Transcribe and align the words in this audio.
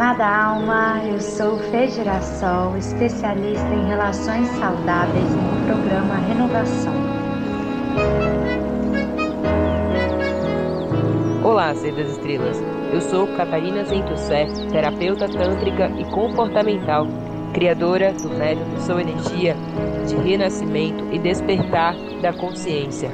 Amada 0.00 0.28
alma, 0.28 1.02
eu 1.04 1.20
sou 1.20 1.58
Fê 1.58 1.88
Girassol, 1.88 2.76
especialista 2.76 3.66
em 3.74 3.88
relações 3.88 4.46
saudáveis 4.50 5.24
no 5.34 5.66
programa 5.66 6.14
Renovação. 6.18 6.94
Olá, 11.42 11.74
ser 11.74 11.96
das 11.96 12.12
estrelas. 12.12 12.56
Eu 12.92 13.00
sou 13.00 13.26
Catarina 13.36 13.82
Zentussé, 13.86 14.46
terapeuta 14.70 15.28
tântrica 15.28 15.88
e 15.98 16.04
comportamental, 16.12 17.04
criadora 17.52 18.12
do 18.12 18.28
método 18.28 18.80
Sou 18.80 19.00
Energia 19.00 19.56
de 20.06 20.14
renascimento 20.14 21.12
e 21.12 21.18
despertar 21.18 21.96
da 22.22 22.32
consciência. 22.32 23.10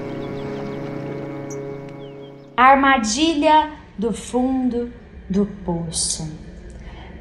Armadilha 2.55 3.71
do 3.97 4.13
fundo 4.13 4.93
do 5.31 5.47
poço. 5.65 6.44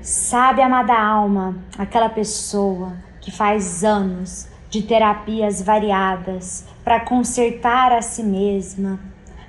Sabe, 0.03 0.61
amada 0.61 0.93
alma, 1.01 1.55
aquela 1.77 2.09
pessoa 2.09 2.91
que 3.21 3.31
faz 3.31 3.85
anos 3.85 4.49
de 4.69 4.81
terapias 4.81 5.61
variadas 5.61 6.65
para 6.83 6.99
consertar 6.99 7.93
a 7.93 8.01
si 8.01 8.21
mesma, 8.21 8.99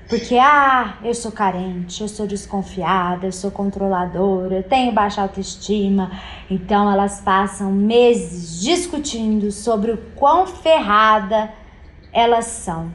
porque 0.09 0.39
ah, 0.39 0.97
eu 1.03 1.13
sou 1.13 1.33
carente, 1.33 2.03
eu 2.03 2.07
sou 2.07 2.25
desconfiada, 2.25 3.27
eu 3.27 3.33
sou 3.33 3.51
controladora, 3.51 4.55
eu 4.55 4.63
tenho 4.63 4.93
baixa 4.93 5.23
autoestima. 5.23 6.13
Então 6.49 6.89
elas 6.89 7.21
passam 7.21 7.73
meses 7.73 8.61
discutindo 8.61 9.51
sobre 9.51 9.91
o 9.91 9.99
quão 10.15 10.47
ferrada 10.47 11.53
elas 12.13 12.45
são 12.45 12.93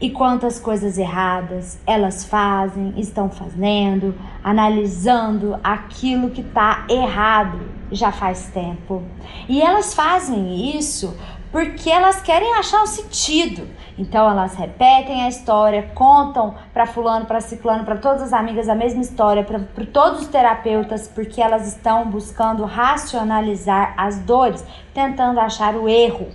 e 0.00 0.10
quantas 0.10 0.60
coisas 0.60 0.96
erradas 0.96 1.78
elas 1.86 2.24
fazem, 2.24 2.94
estão 2.96 3.28
fazendo, 3.28 4.14
analisando 4.42 5.58
aquilo 5.62 6.30
que 6.30 6.40
está 6.40 6.86
errado 6.88 7.60
já 7.90 8.12
faz 8.12 8.50
tempo. 8.52 9.02
E 9.48 9.60
elas 9.60 9.94
fazem 9.94 10.76
isso 10.76 11.16
porque 11.50 11.88
elas 11.88 12.20
querem 12.20 12.54
achar 12.54 12.82
um 12.82 12.86
sentido. 12.86 13.66
Então 13.98 14.30
elas 14.30 14.54
repetem 14.54 15.24
a 15.24 15.28
história, 15.28 15.90
contam 15.94 16.54
para 16.72 16.86
fulano, 16.86 17.26
para 17.26 17.40
ciclano, 17.40 17.84
para 17.84 17.96
todas 17.96 18.22
as 18.22 18.32
amigas 18.32 18.68
a 18.68 18.74
mesma 18.74 19.00
história, 19.00 19.42
para 19.42 19.86
todos 19.86 20.20
os 20.20 20.28
terapeutas, 20.28 21.08
porque 21.08 21.40
elas 21.40 21.66
estão 21.66 22.06
buscando 22.08 22.64
racionalizar 22.64 23.94
as 23.96 24.20
dores, 24.20 24.64
tentando 24.94 25.40
achar 25.40 25.74
o 25.74 25.88
erro. 25.88 26.28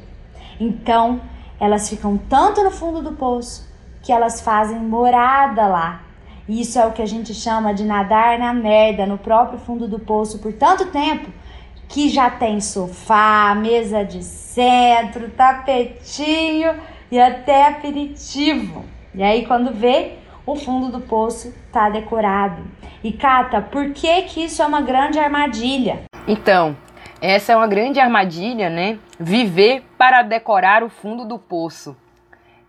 Então, 0.60 1.22
elas 1.64 1.88
ficam 1.88 2.18
tanto 2.18 2.62
no 2.62 2.70
fundo 2.70 3.02
do 3.02 3.14
poço 3.14 3.66
que 4.02 4.12
elas 4.12 4.42
fazem 4.42 4.78
morada 4.78 5.66
lá. 5.66 6.02
Isso 6.48 6.78
é 6.78 6.86
o 6.86 6.92
que 6.92 7.02
a 7.02 7.06
gente 7.06 7.34
chama 7.34 7.74
de 7.74 7.86
nadar 7.86 8.38
na 8.38 8.54
merda, 8.54 9.06
no 9.06 9.18
próprio 9.18 9.58
fundo 9.58 9.88
do 9.88 9.98
poço 9.98 10.40
por 10.40 10.52
tanto 10.52 10.88
tempo 10.88 11.32
que 11.88 12.10
já 12.10 12.30
tem 12.30 12.60
sofá, 12.60 13.56
mesa 13.56 14.04
de 14.04 14.22
centro, 14.22 15.30
tapetinho 15.30 16.76
e 17.10 17.18
até 17.18 17.70
aperitivo. 17.70 18.84
E 19.16 19.24
aí 19.24 19.46
quando 19.46 19.74
vê, 19.74 20.16
o 20.46 20.58
fundo 20.58 20.92
do 20.92 21.00
poço 21.00 21.54
tá 21.72 21.90
decorado. 21.90 22.62
E 23.02 23.14
Cata, 23.14 23.62
por 23.62 23.92
que 23.92 24.24
que 24.24 24.44
isso 24.44 24.62
é 24.62 24.66
uma 24.66 24.82
grande 24.82 25.18
armadilha? 25.18 26.02
Então, 26.28 26.76
essa 27.26 27.54
é 27.54 27.56
uma 27.56 27.68
grande 27.68 28.02
armadilha, 28.02 28.70
né? 28.70 29.00
Viver 29.18 29.82
para 29.98 30.24
decorar 30.24 30.84
o 30.84 30.90
fundo 30.90 31.24
do 31.24 31.40
poço. 31.40 31.96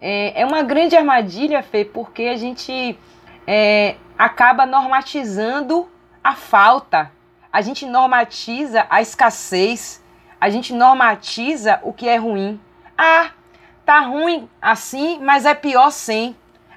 É, 0.01 0.43
é 0.43 0.47
uma 0.47 0.63
grande 0.63 0.95
armadilha, 0.95 1.61
Fê, 1.61 1.85
porque 1.85 2.23
a 2.23 2.37
gente 2.37 2.97
é, 3.49 3.97
acaba 4.17 4.65
normatizando 4.65 5.91
a 6.23 6.37
falta, 6.37 7.11
a 7.53 7.61
gente 7.63 7.85
normatiza 7.85 8.87
a 8.89 9.03
escassez, 9.03 10.01
a 10.41 10.49
gente 10.49 10.73
normatiza 10.73 11.81
o 11.83 11.93
que 11.93 12.09
é 12.09 12.15
ruim. 12.15 12.61
Ah, 12.97 13.31
tá 13.85 13.99
ruim 13.99 14.49
assim, 14.63 15.19
mas 15.21 15.45
é 15.45 15.55
pior 15.55 15.91
sem. 15.91 16.37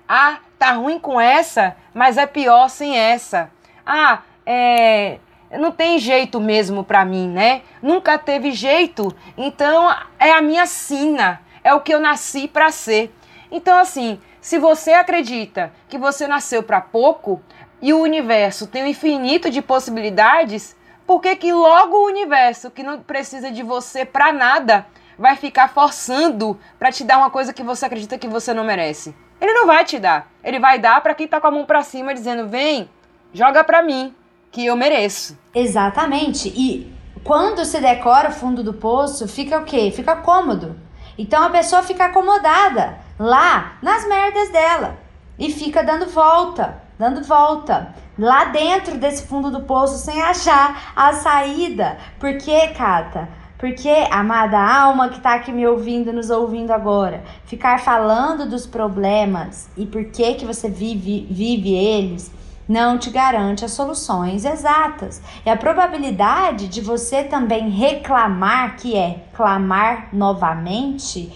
Ah, 0.09 0.40
tá 0.57 0.72
ruim 0.72 0.97
com 0.97 1.22
essa, 1.22 1.78
mas 1.94 2.18
é 2.18 2.25
pior 2.25 2.69
sem 2.69 2.97
essa. 2.97 3.52
Ah, 3.85 4.23
é, 4.47 5.19
não 5.52 5.72
tem 5.72 5.97
jeito 5.97 6.40
mesmo 6.40 6.84
para 6.84 7.06
mim, 7.06 7.28
né? 7.30 7.62
Nunca 7.81 8.18
teve 8.18 8.52
jeito, 8.52 9.16
então 9.38 9.96
é 10.19 10.31
a 10.31 10.41
minha 10.41 10.66
sina, 10.66 11.41
é 11.63 11.74
o 11.74 11.81
que 11.81 11.94
eu 11.94 12.00
nasci 12.00 12.47
para 12.47 12.72
ser. 12.72 13.13
Então 13.50 13.78
assim, 13.78 14.19
se 14.41 14.58
você 14.58 14.94
acredita 14.94 15.72
que 15.88 15.97
você 15.97 16.28
nasceu 16.28 16.63
para 16.63 16.81
pouco 16.81 17.41
e 17.81 17.94
o 17.94 18.00
universo 18.00 18.68
tem 18.68 18.84
um 18.84 18.88
infinito 18.88 19.50
de 19.50 19.62
possibilidades, 19.62 20.75
por 21.06 21.22
que 21.22 21.35
que 21.35 21.53
logo 21.53 21.97
o 21.97 22.06
universo 22.06 22.72
que 22.72 22.84
não 22.84 23.02
precisa 23.02 23.50
de 23.52 23.64
você 23.64 24.03
para 24.03 24.34
nada 24.34 24.85
vai 25.18 25.35
ficar 25.35 25.69
forçando 25.69 26.59
para 26.78 26.91
te 26.91 27.03
dar 27.03 27.18
uma 27.18 27.29
coisa 27.29 27.53
que 27.53 27.64
você 27.64 27.85
acredita 27.85 28.18
que 28.18 28.28
você 28.28 28.53
não 28.53 28.64
merece? 28.64 29.16
Ele 29.40 29.53
não 29.53 29.68
vai 29.68 29.85
te 29.85 30.00
dar. 30.00 30.29
Ele 30.44 30.59
vai 30.59 30.79
dar 30.79 31.02
para 31.02 31.14
quem 31.14 31.28
tá 31.28 31.40
com 31.40 31.47
a 31.47 31.52
mão 31.52 31.66
para 31.66 31.84
cima 31.84 32.14
dizendo: 32.14 32.47
"Vem, 32.47 32.90
joga 33.34 33.64
para 33.64 33.81
mim" 33.81 34.14
que 34.57 34.66
eu 34.66 34.75
mereço. 34.75 35.38
Exatamente. 35.53 36.50
E 36.50 36.91
quando 37.23 37.63
se 37.63 37.79
decora 37.79 38.29
o 38.29 38.34
fundo 38.34 38.63
do 38.63 38.73
poço, 38.73 39.28
fica 39.28 39.59
o 39.59 39.63
quê? 39.63 39.91
Fica 39.95 40.16
cômodo. 40.16 40.75
Então 41.16 41.44
a 41.44 41.51
pessoa 41.51 41.84
fica 41.84 42.06
acomodada 42.06 42.97
lá 43.19 43.78
nas 43.84 44.07
merdas 44.07 44.50
dela 44.50 44.97
e 45.38 45.51
fica 45.51 45.84
dando 45.84 46.07
volta, 46.07 46.81
dando 46.97 47.23
volta 47.23 47.94
lá 48.17 48.46
dentro 48.46 48.97
desse 48.97 49.28
fundo 49.28 49.51
do 49.51 49.62
poço 49.62 50.03
sem 50.03 50.19
achar 50.23 50.91
a 50.96 51.13
saída. 51.13 52.00
Por 52.19 52.35
quê, 52.40 52.69
Cata? 52.75 53.29
Porque, 53.59 54.07
amada 54.09 54.59
alma 54.59 55.09
que 55.09 55.17
está 55.17 55.35
aqui 55.35 55.51
me 55.51 55.67
ouvindo, 55.67 56.12
nos 56.12 56.31
ouvindo 56.31 56.72
agora, 56.72 57.23
ficar 57.46 57.79
falando 57.79 58.50
dos 58.50 58.66
problemas 58.66 59.69
e 59.78 59.85
por 59.85 60.06
que 60.06 60.34
que 60.34 60.46
você 60.46 60.67
vive, 60.67 61.28
vive 61.29 61.75
eles 61.75 62.31
não 62.67 62.97
te 62.97 63.09
garante 63.09 63.63
as 63.63 63.72
soluções 63.72 64.44
exatas. 64.44 65.22
E 65.45 65.50
a 65.50 65.55
probabilidade 65.55 66.67
de 66.67 66.81
você 66.81 67.23
também 67.23 67.69
reclamar, 67.69 68.75
que 68.75 68.95
é 68.95 69.23
clamar 69.33 70.09
novamente, 70.11 71.31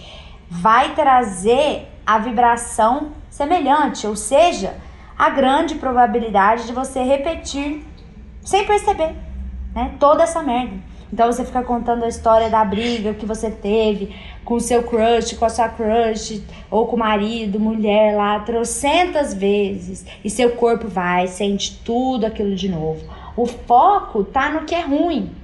vai 0.50 0.94
trazer 0.94 1.88
a 2.06 2.18
vibração 2.18 3.12
semelhante, 3.30 4.06
ou 4.06 4.14
seja, 4.14 4.76
a 5.18 5.30
grande 5.30 5.76
probabilidade 5.76 6.66
de 6.66 6.72
você 6.72 7.02
repetir 7.02 7.86
sem 8.44 8.66
perceber, 8.66 9.14
né? 9.74 9.94
Toda 9.98 10.24
essa 10.24 10.42
merda. 10.42 10.91
Então 11.12 11.30
você 11.30 11.44
fica 11.44 11.62
contando 11.62 12.04
a 12.04 12.08
história 12.08 12.48
da 12.48 12.64
briga 12.64 13.12
que 13.12 13.26
você 13.26 13.50
teve 13.50 14.16
com 14.44 14.54
o 14.54 14.60
seu 14.60 14.82
crush, 14.82 15.36
com 15.36 15.44
a 15.44 15.50
sua 15.50 15.68
crush, 15.68 16.42
ou 16.70 16.86
com 16.86 16.96
o 16.96 16.98
marido, 16.98 17.60
mulher 17.60 18.16
lá, 18.16 18.40
trocentas 18.40 19.34
vezes. 19.34 20.06
E 20.24 20.30
seu 20.30 20.52
corpo 20.52 20.88
vai, 20.88 21.26
sente 21.26 21.80
tudo 21.84 22.24
aquilo 22.24 22.54
de 22.54 22.68
novo. 22.68 23.04
O 23.36 23.46
foco 23.46 24.24
tá 24.24 24.50
no 24.50 24.64
que 24.64 24.74
é 24.74 24.80
ruim 24.80 25.41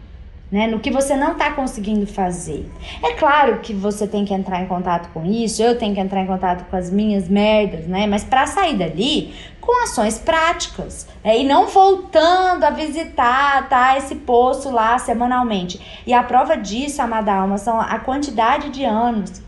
né? 0.51 0.67
No 0.67 0.81
que 0.81 0.91
você 0.91 1.15
não 1.15 1.33
está 1.33 1.53
conseguindo 1.53 2.07
fazer. 2.07 2.71
É 3.03 3.13
claro 3.15 3.59
que 3.61 3.75
você 3.75 4.07
tem 4.07 4.25
que 4.25 4.33
entrar 4.33 4.63
em 4.63 4.67
contato 4.67 5.11
com 5.13 5.25
isso, 5.25 5.63
eu 5.63 5.77
tenho 5.77 5.95
que 5.95 6.01
entrar 6.01 6.23
em 6.23 6.27
contato 6.27 6.69
com 6.71 6.77
as 6.77 6.91
minhas 6.91 7.29
merdas, 7.29 7.87
né? 7.87 8.07
Mas 8.07 8.25
para 8.25 8.47
sair 8.47 8.77
dali 8.77 9.35
com 9.61 9.83
ações 9.83 10.19
práticas 10.19 11.07
né? 11.23 11.41
e 11.41 11.45
não 11.45 11.67
voltando 11.67 12.65
a 12.65 12.71
visitar, 12.71 13.69
tá? 13.69 13.99
Esse 13.99 14.15
poço 14.15 14.71
lá 14.71 14.99
semanalmente. 14.99 16.03
E 16.07 16.15
a 16.15 16.23
prova 16.23 16.57
disso, 16.57 17.03
amada 17.03 17.35
alma, 17.35 17.59
são 17.59 17.79
a 17.79 17.99
quantidade 17.99 18.71
de 18.71 18.85
anos 18.85 19.43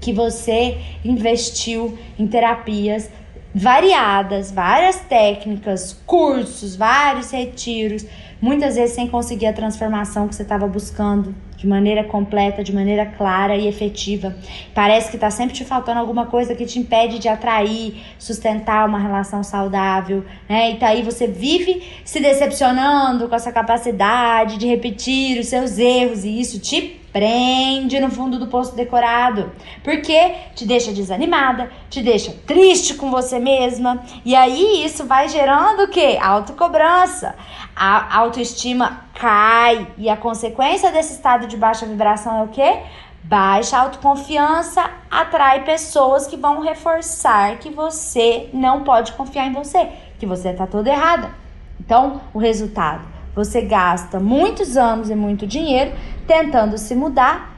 que 0.00 0.14
você 0.14 0.78
investiu 1.04 1.98
em 2.18 2.26
terapias 2.26 3.10
variadas, 3.54 4.50
várias 4.50 5.00
técnicas, 5.00 6.00
cursos, 6.06 6.74
vários 6.74 7.30
retiros 7.30 8.06
muitas 8.40 8.76
vezes 8.76 8.94
sem 8.94 9.06
conseguir 9.06 9.46
a 9.46 9.52
transformação 9.52 10.26
que 10.28 10.34
você 10.34 10.42
estava 10.42 10.66
buscando 10.66 11.34
de 11.56 11.66
maneira 11.66 12.04
completa, 12.04 12.64
de 12.64 12.74
maneira 12.74 13.04
clara 13.04 13.54
e 13.54 13.68
efetiva. 13.68 14.34
Parece 14.74 15.10
que 15.10 15.16
está 15.16 15.30
sempre 15.30 15.54
te 15.54 15.64
faltando 15.64 16.00
alguma 16.00 16.26
coisa 16.26 16.54
que 16.54 16.64
te 16.64 16.78
impede 16.78 17.18
de 17.18 17.28
atrair, 17.28 18.02
sustentar 18.18 18.88
uma 18.88 18.98
relação 18.98 19.44
saudável, 19.44 20.24
né? 20.48 20.72
E 20.72 20.76
tá 20.76 20.88
aí 20.88 21.02
você 21.02 21.26
vive 21.26 21.82
se 22.02 22.18
decepcionando 22.18 23.28
com 23.28 23.34
essa 23.34 23.52
capacidade 23.52 24.56
de 24.56 24.66
repetir 24.66 25.38
os 25.38 25.48
seus 25.48 25.78
erros 25.78 26.24
e 26.24 26.40
isso 26.40 26.58
te 26.58 26.99
prende 27.12 27.98
no 28.00 28.10
fundo 28.10 28.38
do 28.38 28.46
poço 28.46 28.74
decorado, 28.74 29.50
porque 29.82 30.34
te 30.54 30.66
deixa 30.66 30.92
desanimada, 30.92 31.70
te 31.88 32.02
deixa 32.02 32.32
triste 32.46 32.94
com 32.94 33.10
você 33.10 33.38
mesma, 33.38 34.02
e 34.24 34.34
aí 34.34 34.84
isso 34.84 35.04
vai 35.04 35.28
gerando 35.28 35.84
o 35.84 35.88
que? 35.88 36.16
Autocobrança. 36.18 37.34
A 37.74 38.18
autoestima 38.18 39.04
cai 39.14 39.86
e 39.96 40.08
a 40.08 40.16
consequência 40.16 40.92
desse 40.92 41.14
estado 41.14 41.46
de 41.46 41.56
baixa 41.56 41.86
vibração 41.86 42.38
é 42.38 42.42
o 42.42 42.48
que? 42.48 42.78
Baixa 43.22 43.78
autoconfiança 43.78 44.90
atrai 45.10 45.64
pessoas 45.64 46.26
que 46.26 46.36
vão 46.36 46.60
reforçar 46.60 47.58
que 47.58 47.70
você 47.70 48.48
não 48.52 48.82
pode 48.82 49.12
confiar 49.12 49.46
em 49.46 49.52
você, 49.52 49.88
que 50.18 50.26
você 50.26 50.52
tá 50.52 50.66
toda 50.66 50.90
errada. 50.90 51.30
Então, 51.78 52.20
o 52.32 52.38
resultado 52.38 53.19
você 53.34 53.62
gasta 53.62 54.18
muitos 54.18 54.76
anos 54.76 55.10
e 55.10 55.14
muito 55.14 55.46
dinheiro 55.46 55.92
tentando 56.26 56.76
se 56.78 56.94
mudar 56.94 57.50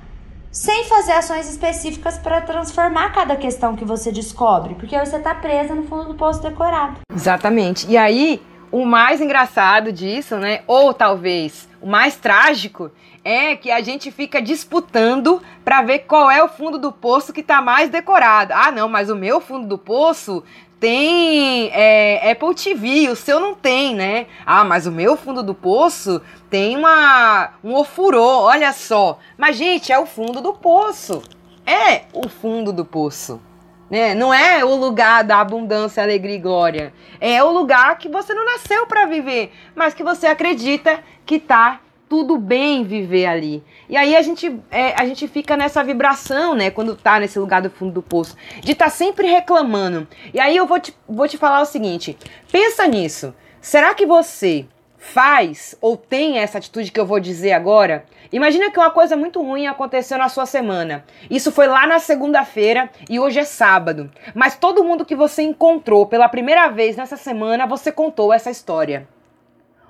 sem 0.51 0.85
fazer 0.85 1.13
ações 1.13 1.49
específicas 1.49 2.19
para 2.19 2.43
transformar 2.43 3.11
cada 3.11 3.37
questão 3.37 3.75
que 3.75 3.87
você 3.87 4.13
descobre, 4.13 4.75
porque 4.75 4.99
você 4.99 5.17
está 5.17 5.35
presa 5.35 5.75
no 5.75 5.85
fundo 5.85 6.05
do 6.05 6.15
poço 6.15 6.43
decorado. 6.43 7.01
Exatamente. 7.11 7.87
E 7.89 7.97
aí, 7.97 8.43
o 8.71 8.85
mais 8.85 9.23
engraçado 9.23 9.91
disso, 9.91 10.37
né, 10.37 10.61
ou 10.67 10.93
talvez 10.93 11.67
o 11.81 11.87
mais 11.87 12.17
trágico, 12.17 12.91
é 13.25 13.57
que 13.57 13.71
a 13.71 13.81
gente 13.81 14.11
fica 14.11 14.43
disputando 14.43 15.41
para 15.65 15.83
ver 15.83 16.01
qual 16.01 16.31
é 16.31 16.43
o 16.43 16.49
fundo 16.49 16.79
do 16.79 16.93
poço 16.93 17.33
que 17.33 17.41
está 17.41 17.63
mais 17.63 17.89
decorado. 17.89 18.53
Ah, 18.53 18.71
não, 18.71 18.89
mas 18.89 19.09
o 19.09 19.17
meu 19.17 19.41
fundo 19.41 19.67
do 19.67 19.79
poço 19.79 20.45
tem 20.83 21.71
é, 21.73 22.33
Apple 22.33 22.57
TV, 22.57 23.09
o 23.09 23.15
seu 23.15 23.39
não 23.39 23.55
tem, 23.55 23.95
né? 23.95 24.27
Ah, 24.45 24.65
mas 24.65 24.85
o 24.85 24.91
meu 24.91 25.17
fundo 25.17 25.41
do 25.41 25.55
poço 25.55 26.21
tem 26.51 26.77
uma 26.77 27.51
um 27.63 27.77
ofurô, 27.77 28.41
olha 28.41 28.73
só. 28.73 29.21
Mas 29.39 29.55
gente, 29.55 29.93
é 29.93 29.99
o 30.01 30.07
fundo 30.07 30.41
do 30.41 30.53
poço. 30.53 31.23
É 31.65 32.03
o 32.13 32.29
fundo 32.29 32.73
do 32.73 32.85
poço. 32.85 33.41
Né? 33.89 34.13
Não 34.13 34.35
é 34.35 34.65
o 34.65 34.75
lugar 34.75 35.23
da 35.23 35.39
abundância, 35.39 36.03
alegria 36.03 36.35
e 36.35 36.41
glória. 36.41 36.93
É 37.21 37.41
o 37.45 37.53
lugar 37.53 37.97
que 37.97 38.09
você 38.09 38.35
não 38.35 38.45
nasceu 38.45 38.85
para 38.85 39.07
viver, 39.07 39.53
mas 39.77 39.95
que 39.95 40.03
você 40.03 40.27
acredita 40.27 40.99
que 41.25 41.39
tá 41.39 41.79
tudo 42.13 42.37
bem 42.37 42.85
viver 42.85 43.25
ali. 43.25 43.65
E 43.89 43.97
aí 43.97 44.15
a 44.15 44.21
gente, 44.21 44.61
é, 44.71 44.93
a 45.01 45.07
gente 45.07 45.27
fica 45.27 45.57
nessa 45.57 45.83
vibração, 45.83 46.55
né, 46.55 46.71
quando 46.71 46.95
tá 46.95 47.19
nesse 47.19 47.39
lugar 47.39 47.63
do 47.63 47.71
fundo 47.71 47.91
do 47.91 48.03
poço, 48.03 48.37
de 48.61 48.73
estar 48.73 48.85
tá 48.85 48.91
sempre 48.91 49.27
reclamando. 49.27 50.07
E 50.35 50.39
aí 50.39 50.55
eu 50.55 50.67
vou 50.67 50.79
te, 50.79 50.95
vou 51.09 51.27
te 51.27 51.39
falar 51.39 51.63
o 51.63 51.65
seguinte: 51.65 52.15
pensa 52.51 52.87
nisso. 52.87 53.35
Será 53.63 53.95
que 53.95 54.05
você 54.05 54.67
faz 54.99 55.75
ou 55.81 55.97
tem 55.97 56.37
essa 56.37 56.59
atitude 56.59 56.93
que 56.93 57.01
eu 57.01 57.07
vou 57.07 57.19
dizer 57.19 57.53
agora? 57.53 58.05
Imagina 58.31 58.71
que 58.71 58.79
uma 58.79 58.91
coisa 58.91 59.17
muito 59.17 59.41
ruim 59.41 59.67
aconteceu 59.67 60.19
na 60.19 60.29
sua 60.29 60.45
semana. 60.45 61.07
Isso 61.31 61.51
foi 61.51 61.67
lá 61.67 61.87
na 61.87 61.99
segunda-feira 61.99 62.91
e 63.09 63.19
hoje 63.19 63.39
é 63.39 63.45
sábado. 63.45 64.11
Mas 64.35 64.55
todo 64.55 64.85
mundo 64.85 65.07
que 65.07 65.17
você 65.17 65.41
encontrou 65.41 66.05
pela 66.05 66.29
primeira 66.29 66.69
vez 66.69 66.95
nessa 66.95 67.17
semana, 67.17 67.67
você 67.67 67.91
contou 67.91 68.35
essa 68.35 68.51
história. 68.51 69.09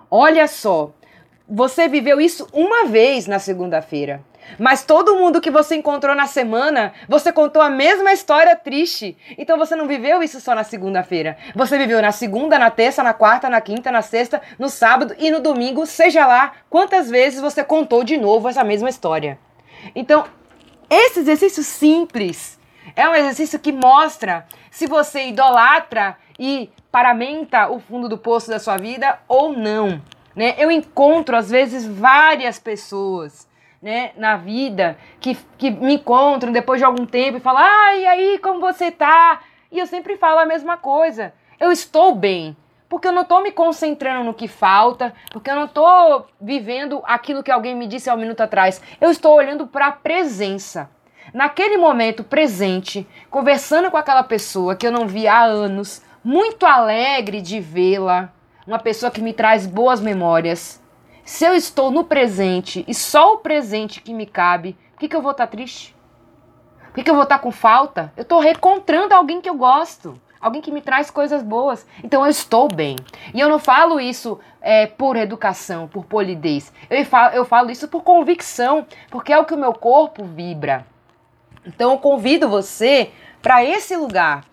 Olha 0.08 0.46
só, 0.46 0.92
você 1.54 1.86
viveu 1.86 2.18
isso 2.18 2.48
uma 2.50 2.86
vez 2.86 3.26
na 3.26 3.38
segunda-feira. 3.38 4.24
Mas 4.58 4.84
todo 4.84 5.16
mundo 5.16 5.38
que 5.38 5.50
você 5.50 5.76
encontrou 5.76 6.14
na 6.14 6.26
semana, 6.26 6.94
você 7.06 7.30
contou 7.30 7.60
a 7.60 7.68
mesma 7.68 8.10
história 8.10 8.56
triste. 8.56 9.18
Então 9.36 9.58
você 9.58 9.76
não 9.76 9.86
viveu 9.86 10.22
isso 10.22 10.40
só 10.40 10.54
na 10.54 10.64
segunda-feira. 10.64 11.36
Você 11.54 11.76
viveu 11.76 12.00
na 12.00 12.10
segunda, 12.10 12.58
na 12.58 12.70
terça, 12.70 13.02
na 13.02 13.12
quarta, 13.12 13.50
na 13.50 13.60
quinta, 13.60 13.92
na 13.92 14.00
sexta, 14.00 14.40
no 14.58 14.70
sábado 14.70 15.14
e 15.18 15.30
no 15.30 15.40
domingo, 15.40 15.84
seja 15.84 16.26
lá 16.26 16.52
quantas 16.70 17.10
vezes 17.10 17.38
você 17.38 17.62
contou 17.62 18.02
de 18.02 18.16
novo 18.16 18.48
essa 18.48 18.64
mesma 18.64 18.88
história. 18.88 19.38
Então, 19.94 20.24
esse 20.88 21.20
exercício 21.20 21.62
simples 21.62 22.58
é 22.96 23.06
um 23.06 23.14
exercício 23.14 23.58
que 23.58 23.72
mostra 23.72 24.46
se 24.70 24.86
você 24.86 25.28
idolatra 25.28 26.16
e 26.38 26.70
paramenta 26.90 27.68
o 27.68 27.78
fundo 27.78 28.08
do 28.08 28.16
poço 28.16 28.48
da 28.48 28.58
sua 28.58 28.78
vida 28.78 29.18
ou 29.28 29.52
não. 29.52 30.00
Né? 30.34 30.54
Eu 30.58 30.70
encontro, 30.70 31.36
às 31.36 31.50
vezes, 31.50 31.86
várias 31.86 32.58
pessoas 32.58 33.48
né, 33.82 34.12
na 34.16 34.36
vida 34.36 34.96
que, 35.20 35.36
que 35.58 35.70
me 35.70 35.94
encontram 35.94 36.52
depois 36.52 36.78
de 36.78 36.84
algum 36.84 37.04
tempo 37.04 37.38
e 37.38 37.40
falam: 37.40 37.62
Ah, 37.62 37.96
e 37.96 38.06
aí, 38.06 38.38
como 38.38 38.60
você 38.60 38.90
tá? 38.90 39.40
E 39.70 39.78
eu 39.78 39.86
sempre 39.86 40.16
falo 40.16 40.38
a 40.38 40.46
mesma 40.46 40.76
coisa. 40.76 41.32
Eu 41.58 41.72
estou 41.72 42.14
bem. 42.14 42.56
Porque 42.88 43.08
eu 43.08 43.12
não 43.12 43.22
estou 43.22 43.42
me 43.42 43.50
concentrando 43.50 44.22
no 44.22 44.34
que 44.34 44.46
falta, 44.46 45.14
porque 45.30 45.50
eu 45.50 45.54
não 45.54 45.64
estou 45.64 46.26
vivendo 46.38 47.02
aquilo 47.06 47.42
que 47.42 47.50
alguém 47.50 47.74
me 47.74 47.86
disse 47.86 48.10
há 48.10 48.14
um 48.14 48.18
minuto 48.18 48.42
atrás. 48.42 48.82
Eu 49.00 49.10
estou 49.10 49.34
olhando 49.34 49.66
para 49.66 49.86
a 49.86 49.92
presença. 49.92 50.90
Naquele 51.32 51.78
momento 51.78 52.22
presente, 52.22 53.08
conversando 53.30 53.90
com 53.90 53.96
aquela 53.96 54.22
pessoa 54.22 54.76
que 54.76 54.86
eu 54.86 54.92
não 54.92 55.06
vi 55.06 55.26
há 55.26 55.42
anos, 55.42 56.02
muito 56.22 56.66
alegre 56.66 57.40
de 57.40 57.60
vê-la, 57.60 58.30
uma 58.66 58.78
pessoa 58.78 59.10
que 59.10 59.20
me 59.20 59.32
traz 59.32 59.66
boas 59.66 60.00
memórias. 60.00 60.80
Se 61.24 61.44
eu 61.44 61.54
estou 61.54 61.90
no 61.90 62.04
presente 62.04 62.84
e 62.88 62.94
só 62.94 63.34
o 63.34 63.38
presente 63.38 64.00
que 64.00 64.12
me 64.12 64.26
cabe, 64.26 64.76
por 64.92 65.00
que, 65.00 65.08
que 65.08 65.16
eu 65.16 65.22
vou 65.22 65.32
estar 65.32 65.46
tá 65.46 65.50
triste? 65.52 65.94
Por 66.86 66.94
que, 66.96 67.04
que 67.04 67.10
eu 67.10 67.14
vou 67.14 67.24
estar 67.24 67.38
tá 67.38 67.42
com 67.42 67.50
falta? 67.50 68.12
Eu 68.16 68.22
estou 68.22 68.40
reencontrando 68.40 69.14
alguém 69.14 69.40
que 69.40 69.48
eu 69.48 69.54
gosto, 69.54 70.20
alguém 70.40 70.60
que 70.60 70.70
me 70.70 70.82
traz 70.82 71.10
coisas 71.10 71.42
boas. 71.42 71.86
Então 72.02 72.24
eu 72.24 72.30
estou 72.30 72.68
bem. 72.68 72.96
E 73.32 73.40
eu 73.40 73.48
não 73.48 73.58
falo 73.58 74.00
isso 74.00 74.38
é, 74.60 74.86
por 74.86 75.16
educação, 75.16 75.88
por 75.88 76.04
polidez. 76.04 76.72
Eu 76.90 77.04
falo, 77.06 77.34
eu 77.34 77.44
falo 77.44 77.70
isso 77.70 77.88
por 77.88 78.02
convicção, 78.02 78.86
porque 79.10 79.32
é 79.32 79.38
o 79.38 79.44
que 79.44 79.54
o 79.54 79.58
meu 79.58 79.72
corpo 79.72 80.24
vibra. 80.24 80.84
Então 81.64 81.92
eu 81.92 81.98
convido 81.98 82.48
você 82.48 83.10
para 83.40 83.64
esse 83.64 83.96
lugar. 83.96 84.44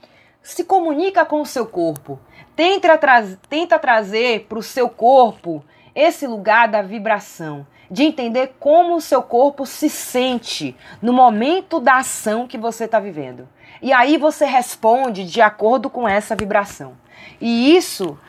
Se 0.41 0.63
comunica 0.63 1.25
com 1.25 1.41
o 1.41 1.45
seu 1.45 1.65
corpo. 1.65 2.19
Tenta, 2.59 2.97
tra 2.97 3.23
tenta 3.47 3.79
trazer 3.79 4.47
para 4.49 4.59
o 4.59 4.61
seu 4.61 4.89
corpo 4.89 5.63
esse 5.95 6.27
lugar 6.27 6.67
da 6.67 6.81
vibração, 6.81 7.65
de 7.89 8.03
entender 8.03 8.55
como 8.59 8.97
o 8.97 8.99
seu 8.99 9.23
corpo 9.23 9.65
se 9.65 9.89
sente 9.89 10.75
no 11.01 11.13
momento 11.13 11.79
da 11.79 11.99
ação 11.99 12.45
que 12.45 12.57
você 12.57 12.83
está 12.83 12.99
vivendo. 12.99 13.47
E 13.81 13.93
aí 13.93 14.17
você 14.17 14.43
responde 14.43 15.23
de 15.23 15.39
acordo 15.39 15.89
com 15.89 16.05
essa 16.05 16.35
vibração. 16.35 16.97
E 17.39 17.77
isso 17.77 18.19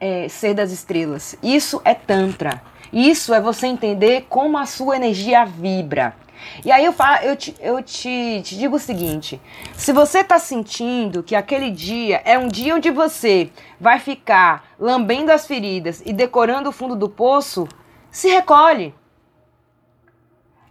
é 0.00 0.30
ser 0.30 0.54
das 0.54 0.72
estrelas. 0.72 1.36
Isso 1.42 1.78
é 1.84 1.92
Tantra. 1.92 2.62
Isso 2.90 3.34
é 3.34 3.40
você 3.40 3.66
entender 3.66 4.24
como 4.30 4.56
a 4.56 4.64
sua 4.64 4.96
energia 4.96 5.44
vibra. 5.44 6.16
E 6.64 6.70
aí 6.70 6.84
eu, 6.84 6.92
falo, 6.92 7.24
eu, 7.24 7.36
te, 7.36 7.54
eu 7.60 7.82
te, 7.82 8.42
te 8.42 8.56
digo 8.56 8.76
o 8.76 8.80
seguinte: 8.80 9.40
se 9.74 9.92
você 9.92 10.20
está 10.20 10.38
sentindo 10.38 11.22
que 11.22 11.34
aquele 11.34 11.70
dia 11.70 12.22
é 12.24 12.38
um 12.38 12.48
dia 12.48 12.74
onde 12.74 12.90
você 12.90 13.50
vai 13.80 13.98
ficar 13.98 14.64
lambendo 14.78 15.32
as 15.32 15.46
feridas 15.46 16.02
e 16.04 16.12
decorando 16.12 16.68
o 16.68 16.72
fundo 16.72 16.96
do 16.96 17.08
poço, 17.08 17.68
se 18.10 18.28
recolhe. 18.28 18.94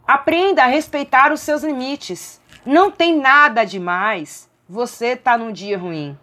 Aprenda 0.05 0.63
a 0.63 0.67
respeitar 0.67 1.31
os 1.31 1.39
seus 1.39 1.63
limites. 1.63 2.41
Não 2.65 2.91
tem 2.91 3.17
nada 3.17 3.63
demais 3.63 4.49
você 4.67 5.15
tá 5.15 5.37
num 5.37 5.51
dia 5.51 5.77
ruim. 5.77 6.17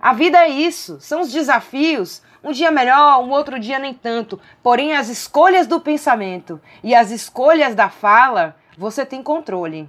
A 0.00 0.12
vida 0.12 0.38
é 0.38 0.48
isso, 0.48 1.00
são 1.00 1.22
os 1.22 1.32
desafios. 1.32 2.22
Um 2.44 2.52
dia 2.52 2.70
melhor, 2.70 3.20
um 3.24 3.30
outro 3.30 3.58
dia 3.58 3.78
nem 3.78 3.92
tanto. 3.92 4.38
Porém, 4.62 4.94
as 4.94 5.08
escolhas 5.08 5.66
do 5.66 5.80
pensamento 5.80 6.60
e 6.82 6.94
as 6.94 7.10
escolhas 7.10 7.74
da 7.74 7.88
fala 7.88 8.54
você 8.76 9.04
tem 9.04 9.22
controle. 9.22 9.88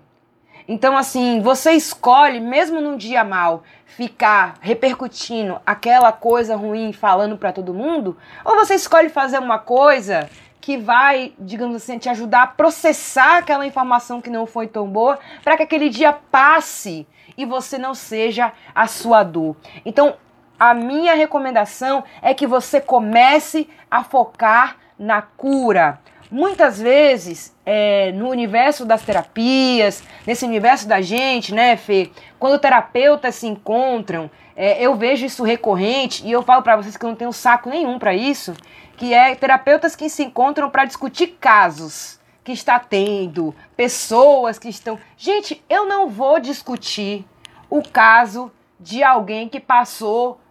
Então, 0.68 0.98
assim, 0.98 1.40
você 1.40 1.72
escolhe, 1.72 2.40
mesmo 2.42 2.82
num 2.82 2.98
dia 2.98 3.24
mal, 3.24 3.64
ficar 3.86 4.56
repercutindo 4.60 5.62
aquela 5.66 6.12
coisa 6.12 6.56
ruim 6.56 6.92
falando 6.92 7.38
para 7.38 7.54
todo 7.54 7.74
mundo, 7.74 8.18
ou 8.44 8.56
você 8.56 8.76
escolhe 8.76 9.08
fazer 9.08 9.40
uma 9.40 9.60
coisa 9.60 10.30
que 10.60 10.78
vai, 10.78 11.34
digamos 11.40 11.78
assim, 11.78 11.98
te 11.98 12.10
ajudar 12.10 12.44
a 12.44 12.48
processar 12.48 13.38
aquela 13.38 13.66
informação 13.66 14.22
que 14.22 14.30
não 14.30 14.46
foi 14.46 14.68
tão 14.68 14.88
boa, 14.88 15.18
para 15.42 15.56
que 15.56 15.64
aquele 15.64 15.90
dia 15.90 16.12
passe 16.12 17.08
e 17.38 17.46
você 17.46 17.78
não 17.78 17.94
seja 17.94 18.52
a 18.76 18.88
sua 18.88 19.24
dor. 19.24 19.56
Então, 19.86 20.16
a 20.60 20.74
minha 20.74 21.14
recomendação 21.14 22.04
é 22.22 22.34
que 22.34 22.46
você 22.46 22.82
comece 22.82 23.70
a 23.90 24.04
focar 24.04 24.76
na 25.00 25.22
cura. 25.22 26.00
Muitas 26.30 26.82
vezes, 26.82 27.56
é, 27.66 28.12
no 28.12 28.30
universo 28.30 28.86
das 28.86 29.02
terapias, 29.02 30.04
nesse 30.26 30.44
universo 30.44 30.88
da 30.88 31.00
gente, 31.00 31.54
né, 31.54 31.78
Fê? 31.78 32.12
Quando 32.38 32.60
terapeutas 32.60 33.36
se 33.36 33.48
encontram, 33.48 34.30
é, 34.56 34.82
eu 34.84 34.96
vejo 34.96 35.26
isso 35.26 35.44
recorrente 35.44 36.26
e 36.28 36.32
eu 36.32 36.44
falo 36.44 36.62
para 36.62 36.76
vocês 36.76 36.98
que 36.98 37.06
eu 37.06 37.10
não 37.10 37.16
tenho 37.16 37.32
saco 37.32 37.70
nenhum 37.70 37.98
para 37.98 38.14
isso, 38.14 38.54
que 38.98 39.14
é 39.14 39.36
terapeutas 39.36 39.96
que 39.96 40.10
se 40.10 40.24
encontram 40.24 40.70
para 40.70 40.84
discutir 40.84 41.38
casos 41.40 42.20
que 42.44 42.52
está 42.52 42.78
tendo, 42.78 43.56
pessoas 43.76 44.60
que 44.60 44.68
estão. 44.68 45.00
Gente, 45.16 45.64
eu 45.70 45.86
não 45.86 46.10
vou 46.10 46.40
discutir 46.40 47.26
o 47.70 47.82
caso 47.82 48.52
de 48.80 49.04
alguém 49.04 49.48
que 49.48 49.60
passou 49.60 50.42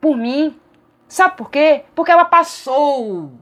por 0.00 0.16
mim. 0.16 0.56
Sabe 1.08 1.36
por 1.36 1.50
quê? 1.50 1.84
Porque 1.94 2.10
ela 2.10 2.24
passou 2.24 3.32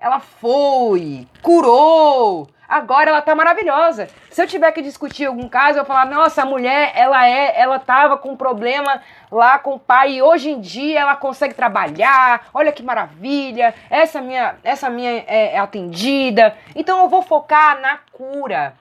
ela 0.00 0.18
foi, 0.18 1.28
curou, 1.42 2.48
agora 2.66 3.10
ela 3.10 3.20
tá 3.20 3.34
maravilhosa. 3.34 4.08
Se 4.30 4.42
eu 4.42 4.46
tiver 4.46 4.72
que 4.72 4.80
discutir 4.80 5.26
algum 5.26 5.46
caso, 5.46 5.78
eu 5.78 5.84
falar, 5.84 6.06
nossa, 6.06 6.40
a 6.40 6.46
mulher, 6.46 6.92
ela 6.94 7.28
é, 7.28 7.60
ela 7.60 7.78
tava 7.78 8.16
com 8.16 8.30
um 8.30 8.36
problema 8.36 9.02
lá 9.30 9.58
com 9.58 9.74
o 9.74 9.78
pai 9.78 10.12
e 10.12 10.22
hoje 10.22 10.50
em 10.50 10.60
dia 10.60 11.00
ela 11.00 11.16
consegue 11.16 11.52
trabalhar. 11.52 12.48
Olha 12.54 12.72
que 12.72 12.82
maravilha. 12.82 13.74
Essa 13.90 14.22
minha, 14.22 14.56
essa 14.64 14.88
minha 14.88 15.22
é, 15.26 15.54
é 15.54 15.58
atendida. 15.58 16.56
Então 16.74 17.00
eu 17.00 17.08
vou 17.08 17.20
focar 17.20 17.78
na 17.80 17.98
cura. 18.10 18.74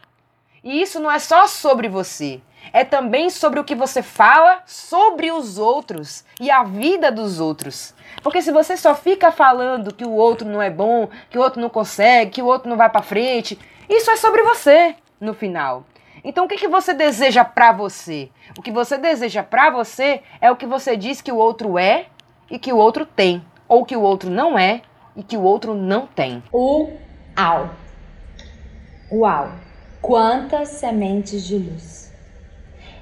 E 0.64 0.82
isso 0.82 1.00
não 1.00 1.12
é 1.12 1.20
só 1.20 1.48
sobre 1.48 1.90
você. 1.90 2.42
É 2.72 2.84
também 2.84 3.30
sobre 3.30 3.60
o 3.60 3.63
que 3.63 3.74
você 3.74 4.01
fala 4.01 4.62
sobre 4.66 5.32
os 5.32 5.58
outros 5.58 6.24
e 6.39 6.51
a 6.51 6.63
vida 6.63 7.12
dos 7.12 7.39
outros. 7.39 7.94
Porque 8.22 8.42
se 8.42 8.51
você 8.51 8.78
só 8.78 8.94
fica 8.94 9.32
falando 9.32 9.94
que 9.94 10.06
o 10.06 10.12
outro 10.12 10.48
não 10.48 10.62
é 10.62 10.70
bom, 10.70 11.10
que 11.30 11.38
o 11.38 11.42
outro 11.42 11.60
não 11.60 11.70
consegue, 11.70 12.32
que 12.32 12.42
o 12.42 12.46
outro 12.46 12.70
não 12.70 12.78
vai 12.78 12.89
para 12.89 13.01
frente, 13.01 13.58
isso 13.88 14.12
é 14.12 14.16
sobre 14.16 14.44
você 14.44 14.96
no 15.20 15.34
final. 15.34 15.84
Então 16.24 16.46
o 16.46 16.48
que, 16.48 16.58
que 16.58 16.68
você 16.68 16.94
deseja 16.94 17.44
para 17.44 17.72
você? 17.72 18.30
O 18.58 18.62
que 18.62 18.72
você 18.72 18.98
deseja 18.98 19.42
para 19.42 19.70
você 19.70 20.22
é 20.42 20.51
o 20.51 20.56
que 20.56 20.66
você 20.66 20.96
diz 20.96 21.22
que 21.22 21.32
o 21.32 21.38
outro 21.38 21.78
é 21.78 22.08
e 22.50 22.60
que 22.60 22.74
o 22.74 22.78
outro 22.78 23.06
tem, 23.06 23.44
ou 23.68 23.86
que 23.86 23.96
o 23.96 24.01
outro 24.01 24.30
não 24.30 24.58
é 24.58 24.82
e 25.16 25.24
que 25.24 25.38
o 25.38 25.42
outro 25.42 25.74
não 25.74 26.06
tem. 26.06 26.44
Uau! 26.54 27.70
Uau! 29.12 29.51
Quantas 30.01 30.70
sementes 30.70 31.46
de 31.46 31.58
luz! 31.58 32.09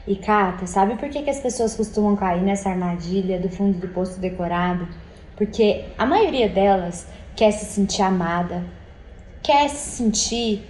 E 0.07 0.15
Cata, 0.15 0.65
sabe 0.65 0.95
por 0.95 1.09
que, 1.09 1.21
que 1.21 1.29
as 1.29 1.41
pessoas 1.41 1.75
costumam 1.75 2.15
cair 2.15 2.41
nessa 2.41 2.69
armadilha 2.69 3.37
do 3.37 3.49
fundo 3.49 3.77
do 3.77 3.89
poço 3.89 4.21
decorado? 4.21 4.87
Porque 5.35 5.83
a 5.97 6.05
maioria 6.05 6.47
delas 6.47 7.05
quer 7.35 7.51
se 7.51 7.65
sentir 7.65 8.03
amada, 8.03 8.63
quer 9.43 9.67
se 9.69 9.97
sentir 9.97 10.65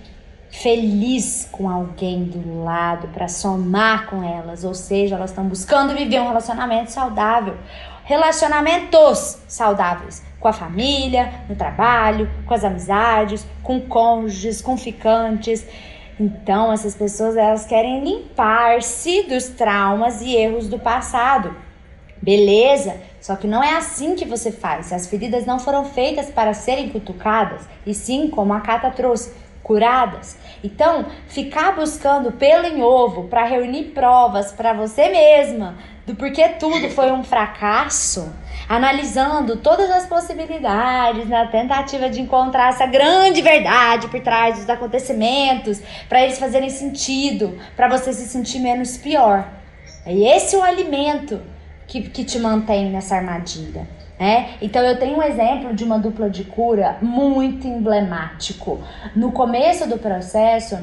feliz 0.50 1.48
com 1.51 1.70
alguém 1.70 2.24
do 2.24 2.63
lado 2.63 3.10
para 3.10 3.27
somar 3.27 4.08
com 4.08 4.24
elas, 4.24 4.63
ou 4.63 4.74
seja, 4.74 5.15
elas 5.15 5.29
estão 5.29 5.46
buscando 5.46 5.94
viver 5.94 6.20
um 6.20 6.27
relacionamento 6.27 6.91
saudável, 6.91 7.56
relacionamentos 8.06 9.38
saudáveis 9.48 10.25
com 10.39 10.48
a 10.48 10.53
família, 10.53 11.44
no 11.48 11.56
trabalho, 11.56 12.27
com 12.46 12.53
as 12.56 12.63
amizades, 12.63 13.46
com 13.62 13.82
cônjuges, 13.82 14.62
com 14.62 14.75
ficantes. 14.77 15.63
Então, 16.19 16.74
essas 16.74 16.95
pessoas 16.95 17.38
elas 17.38 17.65
querem 17.65 18.03
limpar-se 18.03 19.24
dos 19.24 19.50
traumas 19.50 20.21
e 20.21 20.36
erros 20.36 20.67
do 20.67 20.79
passado. 20.79 21.55
Beleza? 22.21 22.95
Só 23.21 23.36
que 23.36 23.45
não 23.45 23.63
é 23.63 23.75
assim 23.75 24.15
que 24.15 24.25
você 24.25 24.51
faz. 24.51 24.91
As 24.91 25.07
feridas 25.07 25.45
não 25.45 25.59
foram 25.59 25.86
feitas 25.86 26.29
para 26.29 26.53
serem 26.53 26.89
cutucadas, 26.89 27.62
e 27.86 27.93
sim, 27.93 28.29
como 28.29 28.53
a 28.53 28.62
Cata 28.62 28.89
trouxe, 28.89 29.31
curadas. 29.62 30.38
Então, 30.63 31.05
ficar 31.27 31.75
buscando 31.75 32.31
pelo 32.31 32.65
em 32.65 32.81
ovo 32.81 33.25
para 33.25 33.45
reunir 33.45 33.91
provas 33.91 34.51
para 34.51 34.74
você 34.74 35.09
mesma 35.09 35.75
do 36.07 36.15
porquê 36.15 36.47
tudo 36.47 36.89
foi 36.89 37.12
um 37.12 37.21
fracasso, 37.21 38.33
analisando 38.67 39.57
todas 39.57 39.89
as 39.89 40.05
possibilidades 40.05 41.27
na 41.29 41.47
tentativa 41.47 42.09
de 42.09 42.21
encontrar 42.21 42.69
essa 42.69 42.86
grande 42.86 43.41
verdade 43.41 44.07
por 44.07 44.19
trás 44.19 44.57
dos 44.59 44.69
acontecimentos, 44.69 45.81
para 46.09 46.24
eles 46.24 46.38
fazerem 46.38 46.69
sentido, 46.69 47.57
para 47.75 47.88
você 47.88 48.12
se 48.12 48.27
sentir 48.27 48.59
menos 48.59 48.97
pior. 48.97 49.47
E 50.05 50.25
esse 50.25 50.55
é 50.55 50.59
o 50.59 50.63
alimento 50.63 51.41
que, 51.88 52.01
que 52.01 52.24
te 52.24 52.39
mantém 52.39 52.89
nessa 52.89 53.15
armadilha. 53.15 53.88
É? 54.19 54.55
Então 54.63 54.81
eu 54.81 54.97
tenho 54.97 55.17
um 55.17 55.21
exemplo 55.21 55.75
de 55.75 55.83
uma 55.83 56.00
dupla 56.00 56.27
de 56.27 56.43
cura 56.43 56.97
muito 57.03 57.67
emblemático. 57.67 58.81
No 59.15 59.31
começo 59.31 59.88
do 59.88 60.00
processo, 60.00 60.75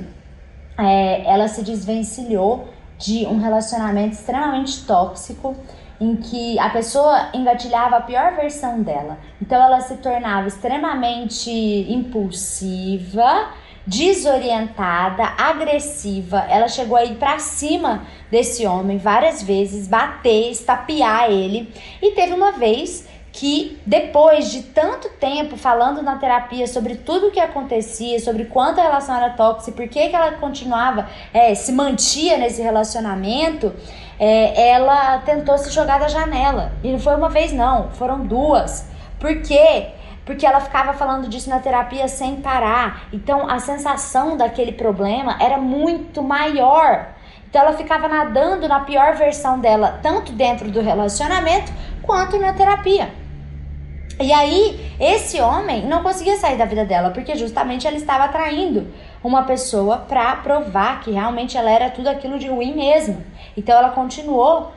é, 0.79 1.27
ela 1.27 1.49
se 1.49 1.65
desvencilhou 1.65 2.69
de 2.97 3.27
um 3.27 3.41
relacionamento 3.41 4.13
extremamente 4.13 4.85
tóxico 4.85 5.57
em 6.01 6.17
que 6.17 6.59
a 6.59 6.71
pessoa 6.71 7.29
engatilhava 7.33 7.97
a 7.97 8.01
pior 8.01 8.35
versão 8.35 8.83
dela. 8.83 9.19
Então 9.41 9.63
ela 9.63 9.81
se 9.81 9.97
tornava 9.99 10.49
extremamente 10.49 11.51
impulsiva, 11.51 13.51
desorientada, 13.87 15.25
agressiva. 15.39 16.47
Ela 16.49 16.69
chegou 16.69 16.97
a 16.97 17.05
ir 17.05 17.17
para 17.17 17.39
cima 17.39 18.03
desse 18.31 18.67
homem 18.67 18.99
várias 18.99 19.43
vezes, 19.43 19.87
bater, 19.87 20.51
estapear 20.51 21.31
ele. 21.31 21.73
E 22.03 22.13
teve 22.13 22.33
uma 22.33 22.53
vez 22.53 23.07
que 23.35 23.81
depois 23.85 24.53
de 24.53 24.63
tanto 24.63 25.09
tempo 25.19 25.57
falando 25.57 26.01
na 26.01 26.15
terapia 26.19 26.69
sobre 26.69 26.95
tudo 26.95 27.27
o 27.27 27.31
que 27.33 27.41
acontecia, 27.41 28.21
sobre 28.21 28.45
quanto 28.45 28.79
a 28.79 28.85
relação 28.85 29.17
era 29.17 29.31
tóxica, 29.31 29.77
por 29.77 29.89
que, 29.89 30.09
que 30.09 30.15
ela 30.15 30.33
continuava, 30.35 31.09
é, 31.33 31.53
se 31.53 31.73
mantia 31.73 32.39
nesse 32.39 32.63
relacionamento, 32.63 33.75
é, 34.21 34.71
ela 34.71 35.19
tentou 35.19 35.59
se 35.59 35.73
jogar 35.73 35.99
da 35.99 36.07
janela. 36.07 36.75
E 36.85 36.93
não 36.93 37.01
foi 37.01 37.17
uma 37.17 37.29
vez, 37.29 37.53
não, 37.53 37.91
foram 37.91 38.25
duas. 38.25 38.89
Por 39.19 39.43
quê? 39.43 39.89
Porque 40.25 40.47
ela 40.47 40.61
ficava 40.61 40.93
falando 40.93 41.29
disso 41.29 41.51
na 41.51 41.59
terapia 41.59 42.07
sem 42.07 42.37
parar. 42.37 43.09
Então 43.13 43.51
a 43.51 43.59
sensação 43.59 44.37
daquele 44.37 44.71
problema 44.71 45.37
era 45.41 45.59
muito 45.59 46.23
maior. 46.23 47.09
Então 47.51 47.63
ela 47.63 47.73
ficava 47.73 48.07
nadando 48.07 48.69
na 48.69 48.79
pior 48.81 49.17
versão 49.17 49.59
dela, 49.59 49.99
tanto 50.01 50.31
dentro 50.31 50.71
do 50.71 50.81
relacionamento 50.81 51.73
quanto 52.01 52.39
na 52.39 52.53
terapia. 52.53 53.24
E 54.21 54.33
aí, 54.33 54.95
esse 55.01 55.41
homem 55.41 55.87
não 55.87 56.03
conseguia 56.03 56.37
sair 56.37 56.57
da 56.57 56.65
vida 56.65 56.85
dela, 56.85 57.11
porque 57.11 57.35
justamente 57.35 57.87
ela 57.87 57.97
estava 57.97 58.25
atraindo 58.25 58.87
uma 59.23 59.43
pessoa 59.43 59.99
para 59.99 60.37
provar 60.37 61.01
que 61.01 61.11
realmente 61.11 61.57
ela 61.57 61.71
era 61.71 61.91
tudo 61.91 62.09
aquilo 62.09 62.39
de 62.39 62.49
ruim 62.49 62.75
mesmo. 62.75 63.25
Então 63.57 63.77
ela 63.77 63.91
continuou 63.91 64.73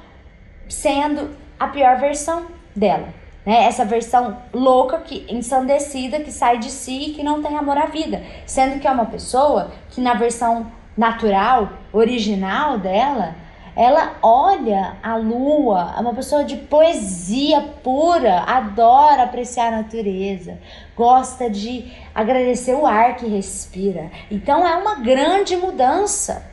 sendo 0.67 1.35
a 1.59 1.67
pior 1.67 1.97
versão 1.99 2.47
dela. 2.75 3.09
Né? 3.45 3.65
Essa 3.65 3.85
versão 3.85 4.37
louca, 4.53 4.99
que 4.99 5.25
ensandecida, 5.29 6.19
que 6.19 6.31
sai 6.31 6.57
de 6.57 6.71
si 6.71 7.09
e 7.09 7.13
que 7.13 7.23
não 7.23 7.41
tem 7.41 7.55
amor 7.57 7.77
à 7.77 7.85
vida. 7.85 8.23
Sendo 8.45 8.79
que 8.79 8.87
é 8.87 8.91
uma 8.91 9.05
pessoa 9.05 9.71
que 9.91 10.01
na 10.01 10.15
versão 10.15 10.71
natural, 10.97 11.69
original 11.93 12.77
dela, 12.79 13.35
ela 13.77 14.15
olha 14.23 14.97
a 15.03 15.15
lua, 15.17 15.93
é 15.95 16.01
uma 16.01 16.15
pessoa 16.15 16.43
de 16.43 16.57
poesia 16.57 17.61
pura, 17.83 18.39
adora 18.39 19.21
apreciar 19.21 19.67
a 19.67 19.83
natureza, 19.83 20.57
gosta 20.95 21.47
de 21.47 21.93
agradecer 22.15 22.73
o 22.73 22.87
ar 22.87 23.15
que 23.17 23.27
respira. 23.27 24.09
Então 24.31 24.67
é 24.67 24.75
uma 24.75 24.95
grande 24.95 25.55
mudança. 25.55 26.43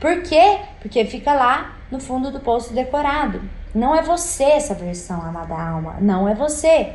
Por 0.00 0.22
quê? 0.22 0.60
Porque 0.80 1.04
fica 1.04 1.34
lá 1.34 1.74
no 1.90 1.98
fundo 1.98 2.30
do 2.30 2.38
poço 2.38 2.72
decorado. 2.72 3.42
Não 3.74 3.92
é 3.92 4.00
você 4.00 4.44
essa 4.44 4.72
versão, 4.72 5.20
amada 5.20 5.60
alma. 5.60 5.96
Não 6.00 6.28
é 6.28 6.34
você. 6.36 6.94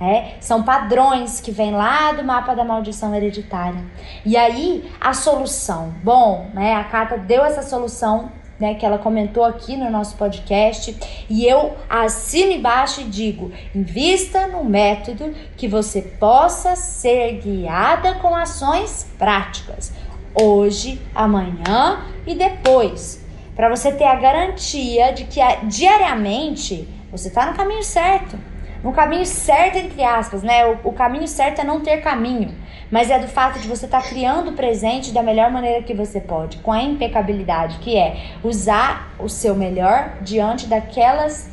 É, 0.00 0.36
são 0.40 0.62
padrões 0.62 1.40
que 1.40 1.50
vêm 1.50 1.72
lá 1.72 2.12
do 2.12 2.24
mapa 2.24 2.54
da 2.54 2.64
maldição 2.64 3.14
hereditária. 3.14 3.84
E 4.24 4.34
aí, 4.34 4.90
a 4.98 5.12
solução. 5.12 5.92
Bom, 6.02 6.48
né, 6.54 6.74
a 6.74 6.84
carta 6.84 7.18
deu 7.18 7.44
essa 7.44 7.62
solução 7.62 8.30
né, 8.58 8.74
que 8.74 8.84
ela 8.84 8.98
comentou 8.98 9.44
aqui 9.44 9.76
no 9.76 9.90
nosso 9.90 10.16
podcast, 10.16 10.96
e 11.28 11.46
eu 11.46 11.76
assino 11.88 12.52
embaixo 12.52 13.00
e 13.00 13.04
digo: 13.04 13.52
invista 13.74 14.46
no 14.48 14.64
método 14.64 15.34
que 15.56 15.68
você 15.68 16.02
possa 16.02 16.74
ser 16.76 17.40
guiada 17.40 18.14
com 18.14 18.34
ações 18.34 19.06
práticas, 19.18 19.92
hoje, 20.34 21.00
amanhã 21.14 22.04
e 22.26 22.34
depois, 22.34 23.24
para 23.54 23.68
você 23.68 23.92
ter 23.92 24.04
a 24.04 24.16
garantia 24.16 25.12
de 25.12 25.24
que 25.24 25.40
diariamente 25.64 26.88
você 27.10 27.28
está 27.28 27.46
no 27.46 27.56
caminho 27.56 27.82
certo. 27.82 28.38
No 28.82 28.92
caminho 28.92 29.26
certo, 29.26 29.76
entre 29.76 30.02
aspas, 30.04 30.42
né? 30.42 30.64
O, 30.66 30.88
o 30.90 30.92
caminho 30.92 31.26
certo 31.26 31.60
é 31.60 31.64
não 31.64 31.80
ter 31.80 31.98
caminho 31.98 32.54
mas 32.90 33.10
é 33.10 33.18
do 33.18 33.28
fato 33.28 33.58
de 33.58 33.68
você 33.68 33.84
estar 33.84 34.02
tá 34.02 34.08
criando 34.08 34.50
o 34.50 34.54
presente 34.54 35.12
da 35.12 35.22
melhor 35.22 35.50
maneira 35.50 35.82
que 35.82 35.94
você 35.94 36.20
pode, 36.20 36.58
com 36.58 36.72
a 36.72 36.82
impecabilidade, 36.82 37.78
que 37.78 37.96
é 37.96 38.32
usar 38.42 39.14
o 39.18 39.28
seu 39.28 39.54
melhor 39.54 40.14
diante 40.22 40.66
daquelas 40.66 41.50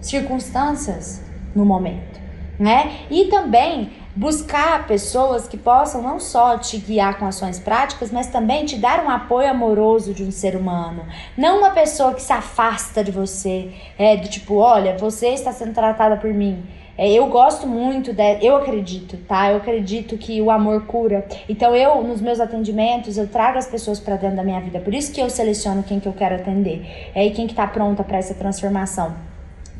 circunstâncias 0.00 1.24
no 1.54 1.64
momento, 1.64 2.20
né? 2.58 3.00
E 3.10 3.26
também 3.26 3.92
buscar 4.18 4.84
pessoas 4.88 5.46
que 5.46 5.56
possam 5.56 6.02
não 6.02 6.18
só 6.18 6.58
te 6.58 6.76
guiar 6.76 7.20
com 7.20 7.24
ações 7.24 7.60
práticas, 7.60 8.10
mas 8.10 8.26
também 8.26 8.64
te 8.64 8.76
dar 8.76 9.04
um 9.04 9.08
apoio 9.08 9.48
amoroso 9.48 10.12
de 10.12 10.24
um 10.24 10.32
ser 10.32 10.56
humano. 10.56 11.06
Não 11.36 11.58
uma 11.58 11.70
pessoa 11.70 12.12
que 12.12 12.20
se 12.20 12.32
afasta 12.32 13.04
de 13.04 13.12
você, 13.12 13.70
é 13.96 14.16
do 14.16 14.26
tipo, 14.26 14.56
olha, 14.56 14.98
você 14.98 15.28
está 15.28 15.52
sendo 15.52 15.72
tratada 15.72 16.16
por 16.16 16.34
mim. 16.34 16.64
É, 16.96 17.12
eu 17.12 17.28
gosto 17.28 17.64
muito, 17.64 18.12
de, 18.12 18.44
eu 18.44 18.56
acredito, 18.56 19.16
tá? 19.18 19.52
Eu 19.52 19.58
acredito 19.58 20.18
que 20.18 20.42
o 20.42 20.50
amor 20.50 20.84
cura. 20.86 21.24
Então 21.48 21.76
eu, 21.76 22.02
nos 22.02 22.20
meus 22.20 22.40
atendimentos, 22.40 23.16
eu 23.16 23.28
trago 23.28 23.56
as 23.56 23.68
pessoas 23.68 24.00
para 24.00 24.16
dentro 24.16 24.34
da 24.34 24.42
minha 24.42 24.60
vida. 24.60 24.80
Por 24.80 24.92
isso 24.92 25.12
que 25.12 25.20
eu 25.20 25.30
seleciono 25.30 25.84
quem 25.84 26.00
que 26.00 26.08
eu 26.08 26.12
quero 26.12 26.34
atender. 26.34 27.12
É, 27.14 27.24
e 27.24 27.30
quem 27.30 27.46
que 27.46 27.54
tá 27.54 27.68
pronta 27.68 28.02
para 28.02 28.18
essa 28.18 28.34
transformação. 28.34 29.14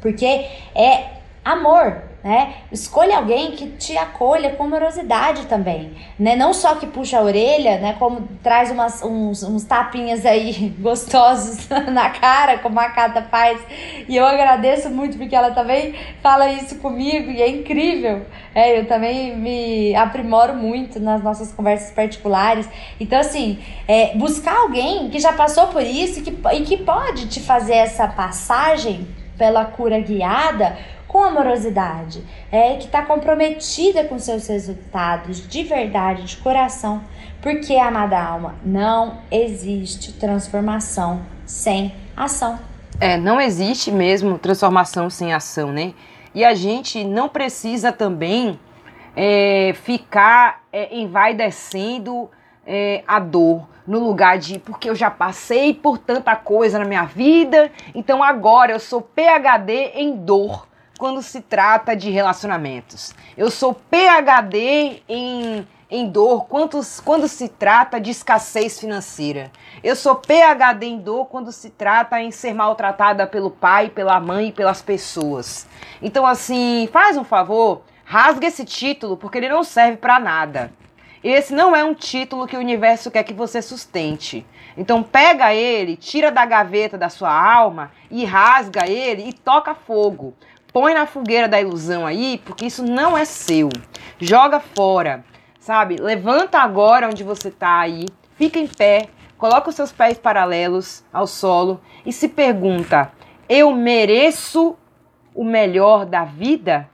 Porque 0.01 0.47
é 0.77 1.07
amor, 1.45 2.08
né? 2.23 2.55
Escolha 2.73 3.17
alguém 3.17 3.53
que 3.53 3.69
te 3.69 3.97
acolha 3.97 4.51
com 4.51 4.65
amorosidade 4.65 5.47
também, 5.47 5.93
né? 6.19 6.35
Não 6.35 6.53
só 6.53 6.75
que 6.75 6.87
puxa 6.87 7.19
a 7.19 7.23
orelha, 7.23 7.79
né? 7.79 7.95
Como 7.99 8.29
traz 8.43 8.71
umas, 8.71 9.03
uns, 9.03 9.43
uns 9.45 9.65
tapinhas 9.65 10.27
aí 10.27 10.75
gostosos 10.81 11.69
na 11.93 12.11
cara, 12.11 12.59
como 12.59 12.81
a 12.81 12.91
Cata 12.91 13.23
faz. 13.23 13.61
E 14.09 14.17
eu 14.17 14.27
agradeço 14.27 14.91
muito 14.91 15.17
porque 15.17 15.35
ela 15.35 15.53
também 15.53 15.95
fala 16.21 16.51
isso 16.51 16.79
comigo 16.79 17.31
e 17.31 17.41
é 17.41 17.49
incrível. 17.49 18.27
É, 18.53 18.81
eu 18.81 18.87
também 18.87 19.37
me 19.37 19.95
aprimoro 19.95 20.55
muito 20.55 20.99
nas 20.99 21.23
nossas 21.23 21.53
conversas 21.53 21.93
particulares. 21.93 22.69
Então, 22.99 23.21
assim, 23.21 23.61
é, 23.87 24.17
buscar 24.17 24.57
alguém 24.57 25.09
que 25.09 25.21
já 25.21 25.33
passou 25.33 25.69
por 25.69 25.83
isso 25.83 26.19
e 26.19 26.23
que, 26.23 26.37
e 26.55 26.63
que 26.63 26.79
pode 26.79 27.29
te 27.29 27.39
fazer 27.41 27.75
essa 27.75 28.09
passagem 28.09 29.07
pela 29.39 29.65
cura 29.65 30.01
guiada 30.01 30.77
com 31.09 31.25
amorosidade, 31.25 32.23
é 32.53 32.77
que 32.77 32.85
está 32.85 33.03
comprometida 33.03 34.05
com 34.05 34.19
seus 34.19 34.47
resultados 34.47 35.49
de 35.49 35.63
verdade, 35.65 36.25
de 36.25 36.37
coração, 36.37 37.03
porque 37.41 37.75
amada 37.75 38.23
alma, 38.23 38.55
não 38.63 39.19
existe 39.31 40.13
transformação 40.13 41.23
sem 41.47 41.95
ação. 42.15 42.59
É, 43.01 43.17
não 43.17 43.41
existe 43.41 43.91
mesmo 43.91 44.39
transformação 44.39 45.09
sem 45.09 45.33
ação, 45.33 45.73
né? 45.73 45.95
E 46.35 46.45
a 46.45 46.55
gente 46.55 47.05
não 47.05 47.29
precisa 47.29 47.91
também 47.91 48.61
é, 49.17 49.73
ficar 49.83 50.63
é, 50.71 50.95
envaidecendo 50.95 52.31
é, 52.67 53.03
a 53.07 53.19
dor 53.19 53.67
no 53.87 53.99
lugar 53.99 54.37
de 54.37 54.59
porque 54.59 54.91
eu 54.91 54.95
já 54.95 55.11
passei 55.11 55.73
por 55.73 55.97
tanta 55.97 56.37
coisa 56.37 56.79
na 56.79 56.85
minha 56.85 57.05
vida, 57.05 57.73
então 57.95 58.23
agora 58.23 58.73
eu 58.73 58.79
sou 58.79 59.01
PhD 59.01 59.93
em 59.95 60.15
dor 60.15 60.68
quando 60.99 61.23
se 61.23 61.41
trata 61.41 61.95
de 61.95 62.11
relacionamentos. 62.11 63.15
Eu 63.37 63.51
sou 63.51 63.73
PhD 63.73 65.01
em, 65.09 65.67
em 65.89 66.11
dor 66.11 66.47
quando, 66.47 66.81
quando 67.05 67.29
se 67.29 67.49
trata 67.49 68.01
de 68.01 68.11
escassez 68.11 68.81
financeira. 68.81 69.51
Eu 69.83 69.95
sou 69.95 70.17
PhD 70.17 70.87
em 70.87 70.99
dor 70.99 71.27
quando 71.27 71.53
se 71.53 71.71
trata 71.71 72.21
em 72.21 72.33
ser 72.33 72.53
maltratada 72.53 73.29
pelo 73.29 73.49
pai, 73.49 73.89
pela 73.89 74.19
mãe 74.19 74.49
e 74.49 74.53
pelas 74.53 74.83
pessoas. 74.83 75.69
Então, 76.03 76.27
assim, 76.27 76.89
faz 76.93 77.17
um 77.17 77.25
favor, 77.25 77.83
rasga 78.05 78.49
esse 78.49 78.65
título 78.65 79.17
porque 79.17 79.39
ele 79.39 79.49
não 79.49 79.63
serve 79.63 79.99
para 79.99 80.19
nada. 80.19 80.73
Esse 81.23 81.55
não 81.55 81.75
é 81.75 81.85
um 81.85 81.95
título 81.95 82.47
que 82.47 82.57
o 82.57 82.61
universo 82.61 83.11
quer 83.11 83.23
que 83.23 83.33
você 83.33 83.63
sustente. 83.63 84.45
Então 84.77 85.03
pega 85.03 85.53
ele, 85.53 85.97
tira 85.97 86.31
da 86.31 86.47
gaveta 86.47 86.97
da 86.97 87.09
sua 87.09 87.33
alma 87.33 87.91
e 88.09 88.25
rasga 88.25 88.89
ele 88.89 89.29
e 89.29 89.33
toca 89.33 89.75
fogo 89.75 90.35
põe 90.79 90.95
na 90.95 91.07
fogueira 91.07 91.49
da 91.49 91.61
ilusão 91.61 92.07
aí, 92.07 92.41
porque 92.45 92.67
isso 92.67 92.85
não 92.85 93.19
é 93.19 93.25
seu. 93.25 93.69
Joga 94.17 94.61
fora, 94.61 95.25
sabe? 95.59 95.97
Levanta 95.97 96.61
agora 96.61 97.09
onde 97.09 97.25
você 97.25 97.51
tá 97.51 97.81
aí, 97.81 98.07
fica 98.37 98.61
em 98.61 98.69
pé, 98.69 99.09
coloca 99.37 99.71
os 99.71 99.75
seus 99.75 99.91
pés 99.91 100.17
paralelos 100.17 101.03
ao 101.13 101.27
solo 101.27 101.81
e 102.07 102.13
se 102.13 102.29
pergunta: 102.29 103.11
eu 103.49 103.73
mereço 103.73 104.77
o 105.35 105.43
melhor 105.43 106.07
da 106.07 106.23
vida? 106.23 106.89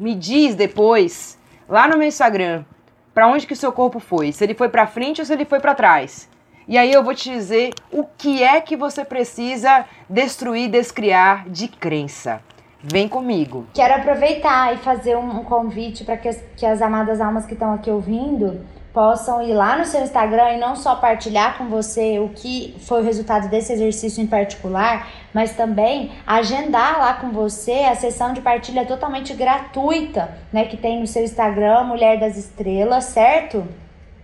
Me 0.00 0.14
diz 0.14 0.54
depois, 0.54 1.38
lá 1.68 1.86
no 1.86 1.98
meu 1.98 2.08
Instagram, 2.08 2.64
para 3.12 3.28
onde 3.28 3.46
que 3.46 3.52
o 3.52 3.56
seu 3.56 3.72
corpo 3.72 4.00
foi? 4.00 4.32
Se 4.32 4.42
ele 4.42 4.54
foi 4.54 4.70
para 4.70 4.86
frente 4.86 5.20
ou 5.20 5.26
se 5.26 5.34
ele 5.34 5.44
foi 5.44 5.60
para 5.60 5.74
trás? 5.74 6.30
E 6.66 6.78
aí 6.78 6.90
eu 6.90 7.04
vou 7.04 7.14
te 7.14 7.28
dizer 7.28 7.74
o 7.92 8.04
que 8.04 8.42
é 8.42 8.58
que 8.58 8.74
você 8.74 9.04
precisa 9.04 9.84
destruir, 10.08 10.70
descriar 10.70 11.46
de 11.46 11.68
crença. 11.68 12.42
Vem 12.82 13.08
comigo. 13.08 13.66
Quero 13.74 13.94
aproveitar 13.94 14.74
e 14.74 14.78
fazer 14.78 15.16
um, 15.16 15.42
convite 15.42 16.04
para 16.04 16.16
que, 16.16 16.32
que 16.56 16.64
as 16.64 16.80
amadas 16.80 17.20
almas 17.20 17.44
que 17.44 17.54
estão 17.54 17.72
aqui 17.72 17.90
ouvindo 17.90 18.64
possam 18.92 19.42
ir 19.42 19.52
lá 19.52 19.76
no 19.76 19.84
seu 19.84 20.02
Instagram 20.02 20.54
e 20.54 20.58
não 20.58 20.74
só 20.74 20.96
partilhar 20.96 21.58
com 21.58 21.68
você 21.68 22.18
o 22.18 22.30
que 22.30 22.74
foi 22.80 23.00
o 23.00 23.04
resultado 23.04 23.48
desse 23.48 23.72
exercício 23.72 24.22
em 24.22 24.26
particular, 24.26 25.08
mas 25.32 25.54
também 25.54 26.12
agendar 26.26 26.98
lá 26.98 27.14
com 27.14 27.30
você 27.30 27.84
a 27.84 27.94
sessão 27.94 28.32
de 28.32 28.40
partilha 28.40 28.84
totalmente 28.86 29.34
gratuita, 29.34 30.36
né, 30.52 30.64
que 30.64 30.76
tem 30.76 31.00
no 31.00 31.06
seu 31.06 31.22
Instagram, 31.22 31.84
Mulher 31.84 32.18
das 32.18 32.36
Estrelas, 32.36 33.04
certo? 33.04 33.66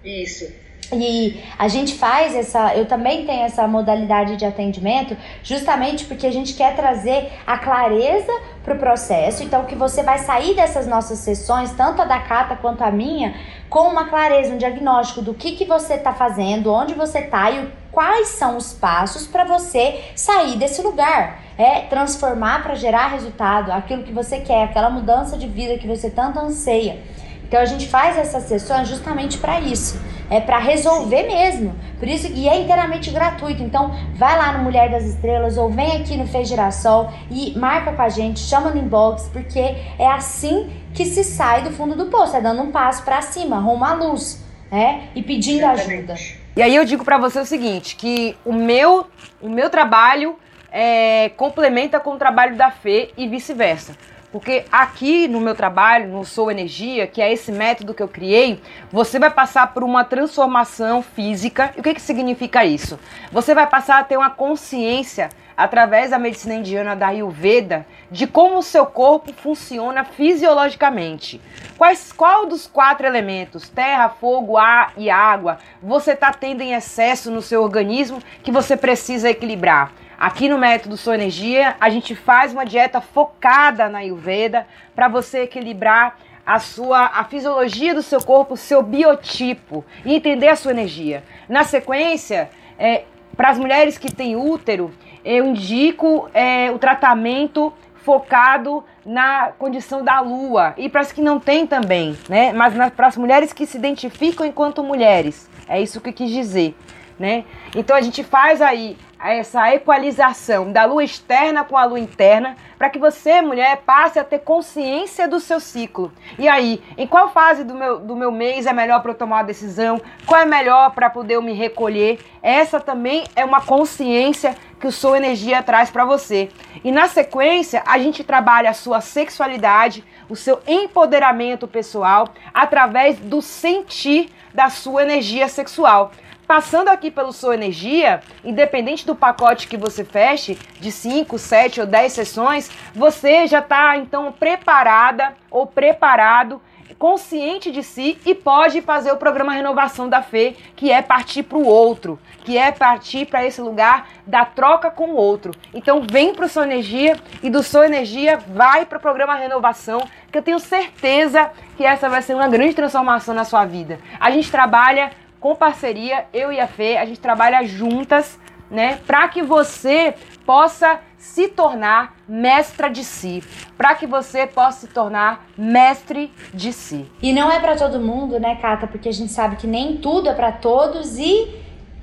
Isso. 0.02 0.63
E 1.02 1.42
a 1.58 1.68
gente 1.68 1.94
faz 1.94 2.34
essa, 2.34 2.74
eu 2.74 2.86
também 2.86 3.24
tenho 3.26 3.44
essa 3.44 3.66
modalidade 3.66 4.36
de 4.36 4.44
atendimento, 4.44 5.16
justamente 5.42 6.04
porque 6.04 6.26
a 6.26 6.32
gente 6.32 6.54
quer 6.54 6.74
trazer 6.76 7.32
a 7.46 7.58
clareza 7.58 8.32
para 8.62 8.74
o 8.74 8.78
processo. 8.78 9.42
Então, 9.42 9.64
que 9.64 9.74
você 9.74 10.02
vai 10.02 10.18
sair 10.18 10.54
dessas 10.54 10.86
nossas 10.86 11.18
sessões, 11.18 11.72
tanto 11.72 12.02
a 12.02 12.04
da 12.04 12.20
Cata 12.20 12.56
quanto 12.56 12.82
a 12.82 12.90
minha, 12.90 13.34
com 13.68 13.88
uma 13.88 14.06
clareza, 14.06 14.54
um 14.54 14.58
diagnóstico 14.58 15.20
do 15.20 15.34
que, 15.34 15.52
que 15.52 15.64
você 15.64 15.94
está 15.94 16.12
fazendo, 16.12 16.72
onde 16.72 16.94
você 16.94 17.20
está 17.20 17.50
e 17.50 17.68
quais 17.92 18.28
são 18.28 18.56
os 18.56 18.72
passos 18.72 19.26
para 19.26 19.44
você 19.44 20.04
sair 20.16 20.56
desse 20.56 20.82
lugar. 20.82 21.42
É 21.56 21.82
transformar 21.82 22.62
para 22.62 22.74
gerar 22.74 23.08
resultado, 23.08 23.70
aquilo 23.70 24.02
que 24.02 24.12
você 24.12 24.40
quer, 24.40 24.64
aquela 24.64 24.90
mudança 24.90 25.36
de 25.36 25.46
vida 25.46 25.78
que 25.78 25.86
você 25.86 26.10
tanto 26.10 26.40
anseia. 26.40 27.00
Então 27.46 27.60
a 27.60 27.66
gente 27.66 27.86
faz 27.86 28.18
essas 28.18 28.44
sessões 28.44 28.88
justamente 28.88 29.38
para 29.38 29.60
isso, 29.60 30.00
é 30.30 30.40
para 30.40 30.58
resolver 30.58 31.24
mesmo. 31.24 31.74
Por 31.98 32.08
isso 32.08 32.30
e 32.32 32.48
é 32.48 32.60
inteiramente 32.60 33.10
gratuito. 33.10 33.62
Então 33.62 33.94
vai 34.14 34.36
lá 34.36 34.52
no 34.52 34.64
Mulher 34.64 34.90
das 34.90 35.04
Estrelas 35.04 35.56
ou 35.56 35.70
vem 35.70 35.96
aqui 35.96 36.16
no 36.16 36.26
Fez 36.26 36.48
Girassol 36.48 37.12
e 37.30 37.56
marca 37.58 37.92
com 37.92 38.02
a 38.02 38.08
gente, 38.08 38.40
chama 38.40 38.70
no 38.70 38.78
inbox, 38.78 39.28
porque 39.32 39.60
é 39.98 40.06
assim 40.06 40.70
que 40.92 41.04
se 41.04 41.24
sai 41.24 41.62
do 41.62 41.70
fundo 41.70 41.96
do 41.96 42.06
poço, 42.06 42.36
é 42.36 42.40
dando 42.40 42.62
um 42.62 42.70
passo 42.70 43.02
para 43.04 43.20
cima, 43.20 43.58
rumo 43.58 43.84
à 43.84 43.94
luz, 43.94 44.44
né? 44.70 45.08
E 45.14 45.22
pedindo 45.22 45.64
ajuda. 45.66 46.14
E 46.56 46.62
aí 46.62 46.74
eu 46.74 46.84
digo 46.84 47.04
para 47.04 47.18
você 47.18 47.40
o 47.40 47.44
seguinte, 47.44 47.96
que 47.96 48.36
o 48.44 48.52
meu 48.52 49.06
o 49.42 49.48
meu 49.48 49.68
trabalho 49.68 50.36
é, 50.70 51.28
complementa 51.30 52.00
com 52.00 52.14
o 52.14 52.16
trabalho 52.16 52.56
da 52.56 52.70
Fê 52.70 53.10
e 53.16 53.28
vice-versa. 53.28 53.96
Porque 54.34 54.64
aqui 54.72 55.28
no 55.28 55.40
meu 55.40 55.54
trabalho, 55.54 56.08
no 56.08 56.24
Sou 56.24 56.50
Energia, 56.50 57.06
que 57.06 57.22
é 57.22 57.32
esse 57.32 57.52
método 57.52 57.94
que 57.94 58.02
eu 58.02 58.08
criei, 58.08 58.60
você 58.90 59.16
vai 59.16 59.30
passar 59.30 59.72
por 59.72 59.84
uma 59.84 60.02
transformação 60.02 61.02
física. 61.02 61.72
E 61.76 61.78
o 61.78 61.84
que, 61.84 61.94
que 61.94 62.02
significa 62.02 62.64
isso? 62.64 62.98
Você 63.30 63.54
vai 63.54 63.68
passar 63.68 64.00
a 64.00 64.02
ter 64.02 64.16
uma 64.16 64.30
consciência 64.30 65.28
através 65.56 66.10
da 66.10 66.18
medicina 66.18 66.56
indiana 66.56 66.96
da 66.96 67.06
Ayurveda 67.06 67.86
de 68.10 68.26
como 68.26 68.58
o 68.58 68.62
seu 68.64 68.84
corpo 68.86 69.32
funciona 69.32 70.02
fisiologicamente. 70.02 71.40
Quais, 71.78 72.10
qual 72.10 72.44
dos 72.44 72.66
quatro 72.66 73.06
elementos, 73.06 73.68
terra, 73.68 74.08
fogo, 74.08 74.56
ar 74.56 74.94
e 74.96 75.10
água, 75.10 75.58
você 75.80 76.10
está 76.10 76.32
tendo 76.32 76.60
em 76.60 76.72
excesso 76.72 77.30
no 77.30 77.40
seu 77.40 77.62
organismo 77.62 78.20
que 78.42 78.50
você 78.50 78.76
precisa 78.76 79.30
equilibrar? 79.30 79.92
Aqui 80.24 80.48
no 80.48 80.56
Método 80.56 80.96
Sua 80.96 81.16
Energia, 81.16 81.76
a 81.78 81.90
gente 81.90 82.14
faz 82.14 82.50
uma 82.50 82.64
dieta 82.64 82.98
focada 82.98 83.90
na 83.90 83.98
Ayurveda 83.98 84.66
para 84.94 85.06
você 85.06 85.40
equilibrar 85.40 86.18
a 86.46 86.58
sua 86.58 87.10
a 87.12 87.24
fisiologia 87.24 87.94
do 87.94 88.00
seu 88.00 88.24
corpo, 88.24 88.54
o 88.54 88.56
seu 88.56 88.82
biotipo 88.82 89.84
e 90.02 90.14
entender 90.14 90.48
a 90.48 90.56
sua 90.56 90.70
energia. 90.70 91.22
Na 91.46 91.62
sequência, 91.62 92.48
é, 92.78 93.04
para 93.36 93.50
as 93.50 93.58
mulheres 93.58 93.98
que 93.98 94.10
têm 94.10 94.34
útero, 94.34 94.94
eu 95.22 95.44
indico 95.44 96.30
é, 96.32 96.70
o 96.70 96.78
tratamento 96.78 97.70
focado 97.96 98.82
na 99.04 99.52
condição 99.58 100.02
da 100.02 100.20
lua 100.20 100.72
e 100.78 100.88
para 100.88 101.02
as 101.02 101.12
que 101.12 101.20
não 101.20 101.38
têm 101.38 101.66
também, 101.66 102.16
né? 102.30 102.50
Mas 102.54 102.72
para 102.92 103.08
as 103.08 103.18
mulheres 103.18 103.52
que 103.52 103.66
se 103.66 103.76
identificam 103.76 104.46
enquanto 104.46 104.82
mulheres, 104.82 105.50
é 105.68 105.82
isso 105.82 106.00
que 106.00 106.08
eu 106.08 106.14
quis 106.14 106.30
dizer, 106.30 106.74
né? 107.18 107.44
Então 107.74 107.96
a 107.96 108.00
gente 108.00 108.22
faz 108.22 108.60
aí 108.60 108.96
essa 109.18 109.74
equalização 109.74 110.70
da 110.70 110.84
lua 110.84 111.02
externa 111.02 111.64
com 111.64 111.78
a 111.78 111.84
lua 111.84 111.98
interna, 111.98 112.56
para 112.76 112.90
que 112.90 112.98
você, 112.98 113.40
mulher, 113.40 113.78
passe 113.86 114.18
a 114.18 114.24
ter 114.24 114.40
consciência 114.40 115.26
do 115.26 115.40
seu 115.40 115.58
ciclo. 115.58 116.12
E 116.38 116.46
aí, 116.46 116.82
em 116.98 117.06
qual 117.06 117.30
fase 117.30 117.64
do 117.64 117.74
meu, 117.74 117.98
do 117.98 118.14
meu 118.14 118.30
mês 118.30 118.66
é 118.66 118.72
melhor 118.72 119.00
para 119.00 119.12
eu 119.12 119.16
tomar 119.16 119.36
uma 119.36 119.42
decisão? 119.44 119.98
Qual 120.26 120.38
é 120.38 120.44
melhor 120.44 120.90
para 120.90 121.08
poder 121.08 121.36
eu 121.36 121.42
me 121.42 121.54
recolher? 121.54 122.18
Essa 122.42 122.78
também 122.78 123.24
é 123.34 123.44
uma 123.44 123.62
consciência 123.62 124.54
que 124.78 124.86
o 124.86 124.92
Sou 124.92 125.16
Energia 125.16 125.62
traz 125.62 125.90
para 125.90 126.04
você. 126.04 126.50
E 126.82 126.92
na 126.92 127.08
sequência, 127.08 127.82
a 127.86 127.98
gente 127.98 128.22
trabalha 128.22 128.68
a 128.68 128.74
sua 128.74 129.00
sexualidade, 129.00 130.04
o 130.28 130.36
seu 130.36 130.60
empoderamento 130.66 131.66
pessoal 131.66 132.28
através 132.52 133.18
do 133.18 133.40
sentir 133.40 134.30
da 134.52 134.68
sua 134.70 135.02
energia 135.02 135.48
sexual. 135.48 136.12
Passando 136.46 136.88
aqui 136.88 137.10
pelo 137.10 137.32
sua 137.32 137.54
energia, 137.54 138.20
independente 138.44 139.06
do 139.06 139.14
pacote 139.14 139.66
que 139.66 139.78
você 139.78 140.04
feche, 140.04 140.58
de 140.78 140.92
5, 140.92 141.38
7 141.38 141.80
ou 141.80 141.86
10 141.86 142.12
sessões, 142.12 142.70
você 142.94 143.46
já 143.46 143.60
está 143.60 143.96
então 143.96 144.30
preparada 144.30 145.34
ou 145.50 145.66
preparado 145.66 146.60
consciente 146.98 147.70
de 147.70 147.82
si 147.82 148.18
e 148.24 148.34
pode 148.34 148.80
fazer 148.80 149.10
o 149.10 149.16
programa 149.16 149.52
Renovação 149.52 150.08
da 150.08 150.22
Fé, 150.22 150.54
que 150.76 150.90
é 150.90 151.02
partir 151.02 151.42
para 151.42 151.58
o 151.58 151.66
outro, 151.66 152.18
que 152.44 152.56
é 152.56 152.70
partir 152.70 153.26
para 153.26 153.44
esse 153.44 153.60
lugar 153.60 154.08
da 154.26 154.44
troca 154.44 154.90
com 154.90 155.10
o 155.10 155.16
outro. 155.16 155.52
Então 155.72 156.06
vem 156.10 156.34
para 156.34 156.46
o 156.46 156.48
Sua 156.48 156.64
Energia 156.64 157.16
e 157.42 157.50
do 157.50 157.62
Sua 157.62 157.86
Energia 157.86 158.38
vai 158.48 158.86
para 158.86 158.98
o 158.98 159.00
programa 159.00 159.34
Renovação, 159.34 160.06
que 160.30 160.38
eu 160.38 160.42
tenho 160.42 160.58
certeza 160.58 161.50
que 161.76 161.84
essa 161.84 162.08
vai 162.08 162.22
ser 162.22 162.34
uma 162.34 162.48
grande 162.48 162.74
transformação 162.74 163.34
na 163.34 163.44
sua 163.44 163.64
vida. 163.64 163.98
A 164.20 164.30
gente 164.30 164.50
trabalha 164.50 165.10
com 165.44 165.54
parceria, 165.54 166.24
eu 166.32 166.50
e 166.50 166.58
a 166.58 166.66
Fê, 166.66 166.96
a 166.96 167.04
gente 167.04 167.20
trabalha 167.20 167.62
juntas, 167.66 168.40
né, 168.70 168.98
para 169.06 169.28
que 169.28 169.42
você 169.42 170.14
possa 170.46 171.00
se 171.18 171.48
tornar 171.48 172.16
mestra 172.26 172.88
de 172.88 173.04
si, 173.04 173.44
para 173.76 173.94
que 173.94 174.06
você 174.06 174.46
possa 174.46 174.86
se 174.86 174.88
tornar 174.88 175.44
mestre 175.54 176.32
de 176.54 176.72
si. 176.72 177.06
E 177.20 177.30
não 177.30 177.52
é 177.52 177.60
para 177.60 177.76
todo 177.76 178.00
mundo, 178.00 178.40
né, 178.40 178.56
Cata? 178.56 178.86
Porque 178.86 179.06
a 179.06 179.12
gente 179.12 179.32
sabe 179.32 179.56
que 179.56 179.66
nem 179.66 179.98
tudo 179.98 180.30
é 180.30 180.32
para 180.32 180.50
todos 180.50 181.18
e 181.18 181.54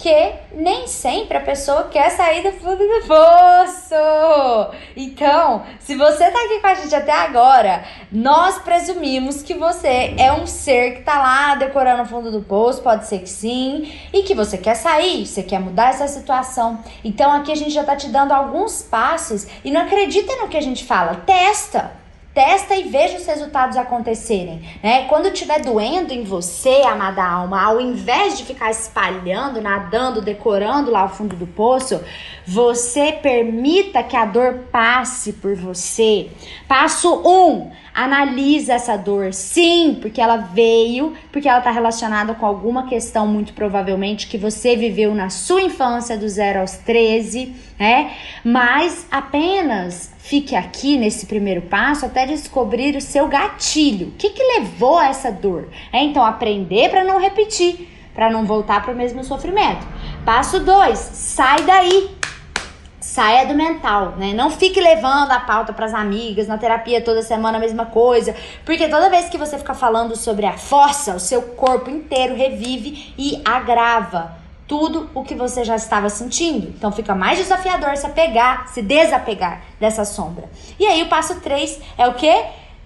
que 0.01 0.33
nem 0.51 0.87
sempre 0.87 1.37
a 1.37 1.41
pessoa 1.41 1.83
quer 1.83 2.09
sair 2.09 2.41
do 2.41 2.51
fundo 2.59 2.77
do 2.77 3.07
poço. 3.07 4.75
Então, 4.95 5.63
se 5.79 5.95
você 5.95 6.31
tá 6.31 6.39
aqui 6.43 6.59
com 6.59 6.67
a 6.67 6.73
gente 6.73 6.95
até 6.95 7.11
agora, 7.11 7.83
nós 8.11 8.57
presumimos 8.57 9.43
que 9.43 9.53
você 9.53 10.15
é 10.17 10.33
um 10.33 10.47
ser 10.47 10.95
que 10.95 11.03
tá 11.03 11.19
lá 11.19 11.55
decorando 11.55 12.01
o 12.01 12.05
fundo 12.07 12.31
do 12.31 12.41
poço, 12.41 12.81
pode 12.81 13.05
ser 13.05 13.19
que 13.19 13.29
sim, 13.29 13.93
e 14.11 14.23
que 14.23 14.33
você 14.33 14.57
quer 14.57 14.75
sair, 14.75 15.27
você 15.27 15.43
quer 15.43 15.59
mudar 15.59 15.89
essa 15.89 16.07
situação. 16.07 16.83
Então, 17.03 17.31
aqui 17.31 17.51
a 17.51 17.55
gente 17.55 17.71
já 17.71 17.83
tá 17.83 17.95
te 17.95 18.07
dando 18.07 18.31
alguns 18.31 18.81
passos 18.81 19.45
e 19.63 19.69
não 19.69 19.81
acredita 19.81 20.35
no 20.37 20.47
que 20.47 20.57
a 20.57 20.61
gente 20.61 20.83
fala, 20.83 21.21
testa. 21.27 22.00
Testa 22.33 22.75
e 22.75 22.83
veja 22.83 23.17
os 23.17 23.25
resultados 23.25 23.75
acontecerem, 23.75 24.61
né? 24.81 25.05
Quando 25.09 25.27
estiver 25.27 25.61
doendo 25.61 26.13
em 26.13 26.23
você, 26.23 26.81
amada 26.85 27.21
alma, 27.21 27.61
ao 27.61 27.81
invés 27.81 28.37
de 28.37 28.45
ficar 28.45 28.71
espalhando, 28.71 29.61
nadando, 29.61 30.21
decorando 30.21 30.89
lá 30.89 31.03
o 31.03 31.09
fundo 31.09 31.35
do 31.35 31.45
poço, 31.45 32.01
você 32.47 33.11
permita 33.11 34.01
que 34.01 34.15
a 34.15 34.23
dor 34.23 34.59
passe 34.71 35.33
por 35.33 35.55
você. 35.55 36.29
Passo 36.69 37.21
1, 37.21 37.29
um, 37.29 37.71
analisa 37.93 38.73
essa 38.75 38.95
dor. 38.95 39.33
Sim, 39.33 39.97
porque 40.01 40.21
ela 40.21 40.37
veio, 40.37 41.13
porque 41.33 41.49
ela 41.49 41.59
está 41.59 41.71
relacionada 41.71 42.33
com 42.33 42.45
alguma 42.45 42.87
questão, 42.87 43.27
muito 43.27 43.51
provavelmente, 43.51 44.27
que 44.27 44.37
você 44.37 44.77
viveu 44.77 45.13
na 45.13 45.29
sua 45.29 45.61
infância, 45.61 46.17
do 46.17 46.29
0 46.29 46.61
aos 46.61 46.77
13, 46.77 47.53
né? 47.77 48.13
Mas 48.43 49.05
apenas 49.11 50.11
fique 50.21 50.55
aqui 50.55 50.97
nesse 50.97 51.25
primeiro 51.25 51.63
passo 51.63 52.05
até 52.05 52.25
descobrir 52.25 52.95
o 52.95 53.01
seu 53.01 53.27
gatilho. 53.27 54.09
O 54.09 54.11
que, 54.11 54.29
que 54.29 54.59
levou 54.59 54.97
a 54.97 55.07
essa 55.07 55.31
dor? 55.31 55.67
É 55.91 56.01
então 56.01 56.23
aprender 56.23 56.89
para 56.89 57.03
não 57.03 57.19
repetir, 57.19 57.89
para 58.13 58.29
não 58.29 58.45
voltar 58.45 58.81
para 58.83 58.93
o 58.93 58.95
mesmo 58.95 59.23
sofrimento. 59.23 59.85
Passo 60.23 60.59
2, 60.59 60.97
sai 60.97 61.63
daí. 61.63 62.11
Saia 62.99 63.47
do 63.47 63.55
mental, 63.55 64.13
né? 64.15 64.31
Não 64.31 64.51
fique 64.51 64.79
levando 64.79 65.31
a 65.31 65.39
pauta 65.39 65.73
para 65.73 65.87
as 65.87 65.93
amigas, 65.93 66.47
na 66.47 66.57
terapia 66.57 67.01
toda 67.01 67.23
semana 67.23 67.57
a 67.57 67.59
mesma 67.59 67.87
coisa, 67.87 68.35
porque 68.63 68.87
toda 68.87 69.09
vez 69.09 69.27
que 69.27 69.39
você 69.39 69.57
fica 69.57 69.73
falando 69.73 70.15
sobre 70.15 70.45
a 70.45 70.53
força, 70.53 71.15
o 71.15 71.19
seu 71.19 71.41
corpo 71.41 71.89
inteiro 71.89 72.35
revive 72.35 73.13
e 73.17 73.41
agrava 73.43 74.40
tudo 74.71 75.09
o 75.13 75.21
que 75.21 75.35
você 75.35 75.65
já 75.65 75.75
estava 75.75 76.09
sentindo. 76.09 76.69
Então 76.69 76.93
fica 76.93 77.13
mais 77.13 77.37
desafiador 77.37 77.97
se 77.97 78.05
apegar, 78.05 78.69
se 78.69 78.81
desapegar 78.81 79.63
dessa 79.77 80.05
sombra. 80.05 80.49
E 80.79 80.85
aí 80.85 81.03
o 81.03 81.09
passo 81.09 81.41
3 81.41 81.81
é 81.97 82.07
o 82.07 82.13
que? 82.13 82.33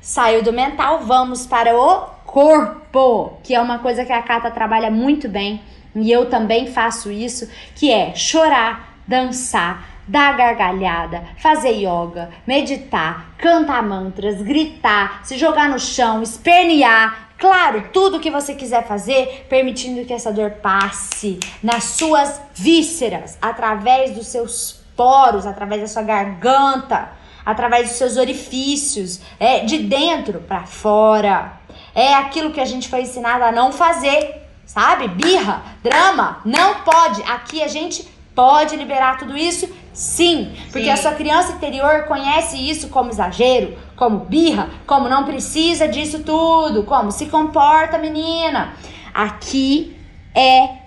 Saiu 0.01 0.41
do 0.41 0.51
mental, 0.51 1.01
vamos 1.01 1.45
para 1.45 1.77
o 1.77 2.07
corpo, 2.25 3.33
que 3.43 3.53
é 3.53 3.61
uma 3.61 3.77
coisa 3.77 4.03
que 4.03 4.11
a 4.11 4.23
Kata 4.23 4.49
trabalha 4.49 4.89
muito 4.89 5.29
bem, 5.29 5.61
e 5.95 6.11
eu 6.11 6.27
também 6.27 6.65
faço 6.65 7.11
isso, 7.11 7.47
que 7.75 7.91
é 7.91 8.15
chorar, 8.15 8.97
dançar, 9.07 9.87
dar 10.07 10.35
gargalhada, 10.35 11.23
fazer 11.37 11.73
yoga, 11.73 12.31
meditar, 12.47 13.27
cantar 13.37 13.83
mantras, 13.83 14.41
gritar, 14.41 15.21
se 15.23 15.37
jogar 15.37 15.69
no 15.69 15.79
chão, 15.79 16.23
espernear, 16.23 17.24
Claro, 17.37 17.89
tudo 17.91 18.19
que 18.19 18.31
você 18.31 18.55
quiser 18.55 18.87
fazer, 18.87 19.45
permitindo 19.49 20.05
que 20.05 20.13
essa 20.13 20.31
dor 20.31 20.51
passe 20.51 21.39
nas 21.61 21.83
suas 21.83 22.41
vísceras, 22.53 23.37
através 23.41 24.11
dos 24.11 24.27
seus 24.27 24.79
poros, 24.95 25.45
através 25.45 25.81
da 25.81 25.87
sua 25.87 26.01
garganta, 26.01 27.09
através 27.45 27.89
dos 27.89 27.97
seus 27.97 28.17
orifícios, 28.17 29.19
é 29.39 29.59
de 29.59 29.79
dentro 29.79 30.39
para 30.39 30.63
fora. 30.63 31.53
É 31.93 32.13
aquilo 32.13 32.51
que 32.51 32.61
a 32.61 32.65
gente 32.65 32.87
foi 32.87 33.01
ensinado 33.01 33.43
a 33.43 33.51
não 33.51 33.71
fazer, 33.71 34.47
sabe? 34.65 35.07
Birra, 35.09 35.61
drama, 35.83 36.41
não 36.45 36.75
pode. 36.81 37.21
Aqui 37.23 37.61
a 37.61 37.67
gente 37.67 38.07
pode 38.33 38.75
liberar 38.75 39.17
tudo 39.17 39.37
isso 39.37 39.69
Sim, 39.95 40.53
porque 40.73 40.83
Sim. 40.83 40.89
a 40.89 40.97
sua 40.97 41.13
criança 41.13 41.53
interior 41.53 42.03
conhece 42.03 42.57
isso 42.57 42.89
como 42.89 43.09
exagero, 43.09 43.77
como 43.95 44.19
birra, 44.19 44.69
como 44.85 45.09
não 45.09 45.23
precisa 45.23 45.87
disso 45.87 46.23
tudo, 46.23 46.83
como 46.83 47.11
se 47.11 47.27
comporta, 47.27 47.97
menina. 47.97 48.73
Aqui 49.13 49.95
é 50.33 50.85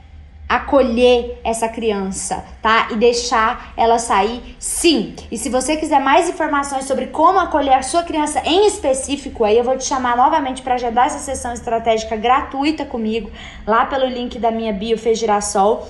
acolher 0.49 1.41
essa 1.45 1.69
criança, 1.69 2.43
tá? 2.63 2.89
E 2.91 2.97
deixar 2.97 3.73
ela 3.77 3.99
sair, 3.99 4.57
sim. 4.59 5.15
E 5.31 5.37
se 5.37 5.51
você 5.51 5.77
quiser 5.77 6.01
mais 6.01 6.29
informações 6.29 6.87
sobre 6.87 7.09
como 7.09 7.39
acolher 7.39 7.75
a 7.75 7.83
sua 7.83 8.03
criança 8.03 8.41
em 8.47 8.67
específico, 8.67 9.45
aí 9.45 9.59
eu 9.59 9.65
vou 9.65 9.77
te 9.77 9.85
chamar 9.85 10.17
novamente 10.17 10.63
para 10.63 10.75
agendar 10.75 11.07
essa 11.07 11.19
sessão 11.19 11.53
estratégica 11.53 12.17
gratuita 12.17 12.87
comigo, 12.87 13.31
lá 13.67 13.85
pelo 13.85 14.07
link 14.07 14.39
da 14.39 14.51
minha 14.51 14.73
bio 14.73 14.97
Fez 14.97 15.19
Girassol 15.19 15.87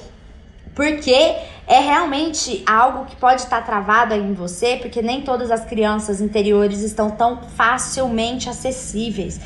porque 0.78 1.34
é 1.68 1.80
realmente 1.80 2.62
algo 2.66 3.04
que 3.04 3.14
pode 3.14 3.42
estar 3.42 3.60
travado 3.64 4.14
em 4.14 4.32
você, 4.32 4.76
porque 4.76 5.02
nem 5.02 5.20
todas 5.20 5.50
as 5.50 5.66
crianças 5.66 6.20
interiores 6.20 6.80
estão 6.80 7.10
tão 7.10 7.42
facilmente 7.42 8.48
acessíveis 8.48 9.38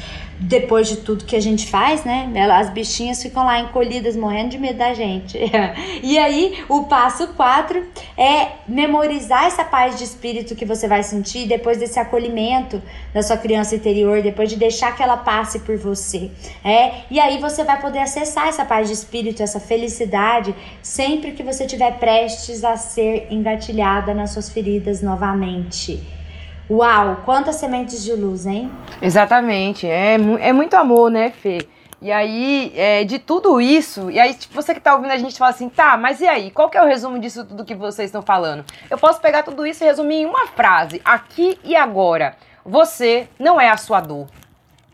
depois 0.42 0.88
de 0.88 0.96
tudo 0.98 1.24
que 1.24 1.36
a 1.36 1.40
gente 1.40 1.66
faz, 1.66 2.04
né? 2.04 2.30
As 2.52 2.70
bichinhas 2.70 3.22
ficam 3.22 3.44
lá 3.44 3.60
encolhidas, 3.60 4.16
morrendo 4.16 4.50
de 4.50 4.58
medo 4.58 4.78
da 4.78 4.92
gente. 4.92 5.38
e 6.02 6.18
aí, 6.18 6.64
o 6.68 6.84
passo 6.84 7.28
4 7.28 7.84
é 8.16 8.48
memorizar 8.66 9.44
essa 9.46 9.64
paz 9.64 9.96
de 9.96 10.04
espírito 10.04 10.54
que 10.54 10.64
você 10.64 10.88
vai 10.88 11.02
sentir 11.02 11.46
depois 11.46 11.78
desse 11.78 11.98
acolhimento 11.98 12.82
da 13.14 13.22
sua 13.22 13.36
criança 13.36 13.76
interior, 13.76 14.20
depois 14.22 14.50
de 14.50 14.56
deixar 14.56 14.96
que 14.96 15.02
ela 15.02 15.16
passe 15.16 15.60
por 15.60 15.76
você. 15.76 16.30
É, 16.64 17.02
e 17.10 17.20
aí 17.20 17.38
você 17.38 17.62
vai 17.62 17.80
poder 17.80 18.00
acessar 18.00 18.48
essa 18.48 18.64
paz 18.64 18.88
de 18.88 18.94
espírito, 18.94 19.42
essa 19.42 19.60
felicidade, 19.60 20.54
sempre 20.82 21.32
que 21.32 21.42
você 21.42 21.64
estiver 21.64 21.98
prestes 21.98 22.64
a 22.64 22.76
ser 22.76 23.28
engatilhada 23.30 24.12
nas 24.12 24.30
suas 24.30 24.48
feridas 24.48 25.02
novamente. 25.02 26.21
Uau, 26.70 27.18
quantas 27.24 27.56
sementes 27.56 28.02
de 28.02 28.12
luz, 28.12 28.46
hein? 28.46 28.70
Exatamente, 29.00 29.86
é, 29.86 30.14
é 30.40 30.52
muito 30.52 30.74
amor, 30.74 31.10
né, 31.10 31.30
Fê? 31.30 31.66
E 32.00 32.10
aí, 32.10 32.72
é, 32.74 33.04
de 33.04 33.18
tudo 33.18 33.60
isso, 33.60 34.10
e 34.10 34.18
aí 34.18 34.34
tipo, 34.34 34.54
você 34.54 34.74
que 34.74 34.80
tá 34.80 34.94
ouvindo 34.94 35.12
a 35.12 35.18
gente 35.18 35.38
fala 35.38 35.50
assim, 35.50 35.68
tá, 35.68 35.96
mas 35.96 36.20
e 36.20 36.26
aí, 36.26 36.50
qual 36.50 36.68
que 36.68 36.76
é 36.76 36.82
o 36.82 36.86
resumo 36.86 37.18
disso 37.18 37.44
tudo 37.44 37.64
que 37.64 37.74
vocês 37.74 38.08
estão 38.08 38.22
falando? 38.22 38.64
Eu 38.90 38.98
posso 38.98 39.20
pegar 39.20 39.42
tudo 39.42 39.66
isso 39.66 39.84
e 39.84 39.86
resumir 39.86 40.16
em 40.16 40.26
uma 40.26 40.46
frase, 40.48 41.00
aqui 41.04 41.58
e 41.62 41.76
agora. 41.76 42.36
Você 42.64 43.28
não 43.38 43.60
é 43.60 43.68
a 43.68 43.76
sua 43.76 44.00
dor. 44.00 44.26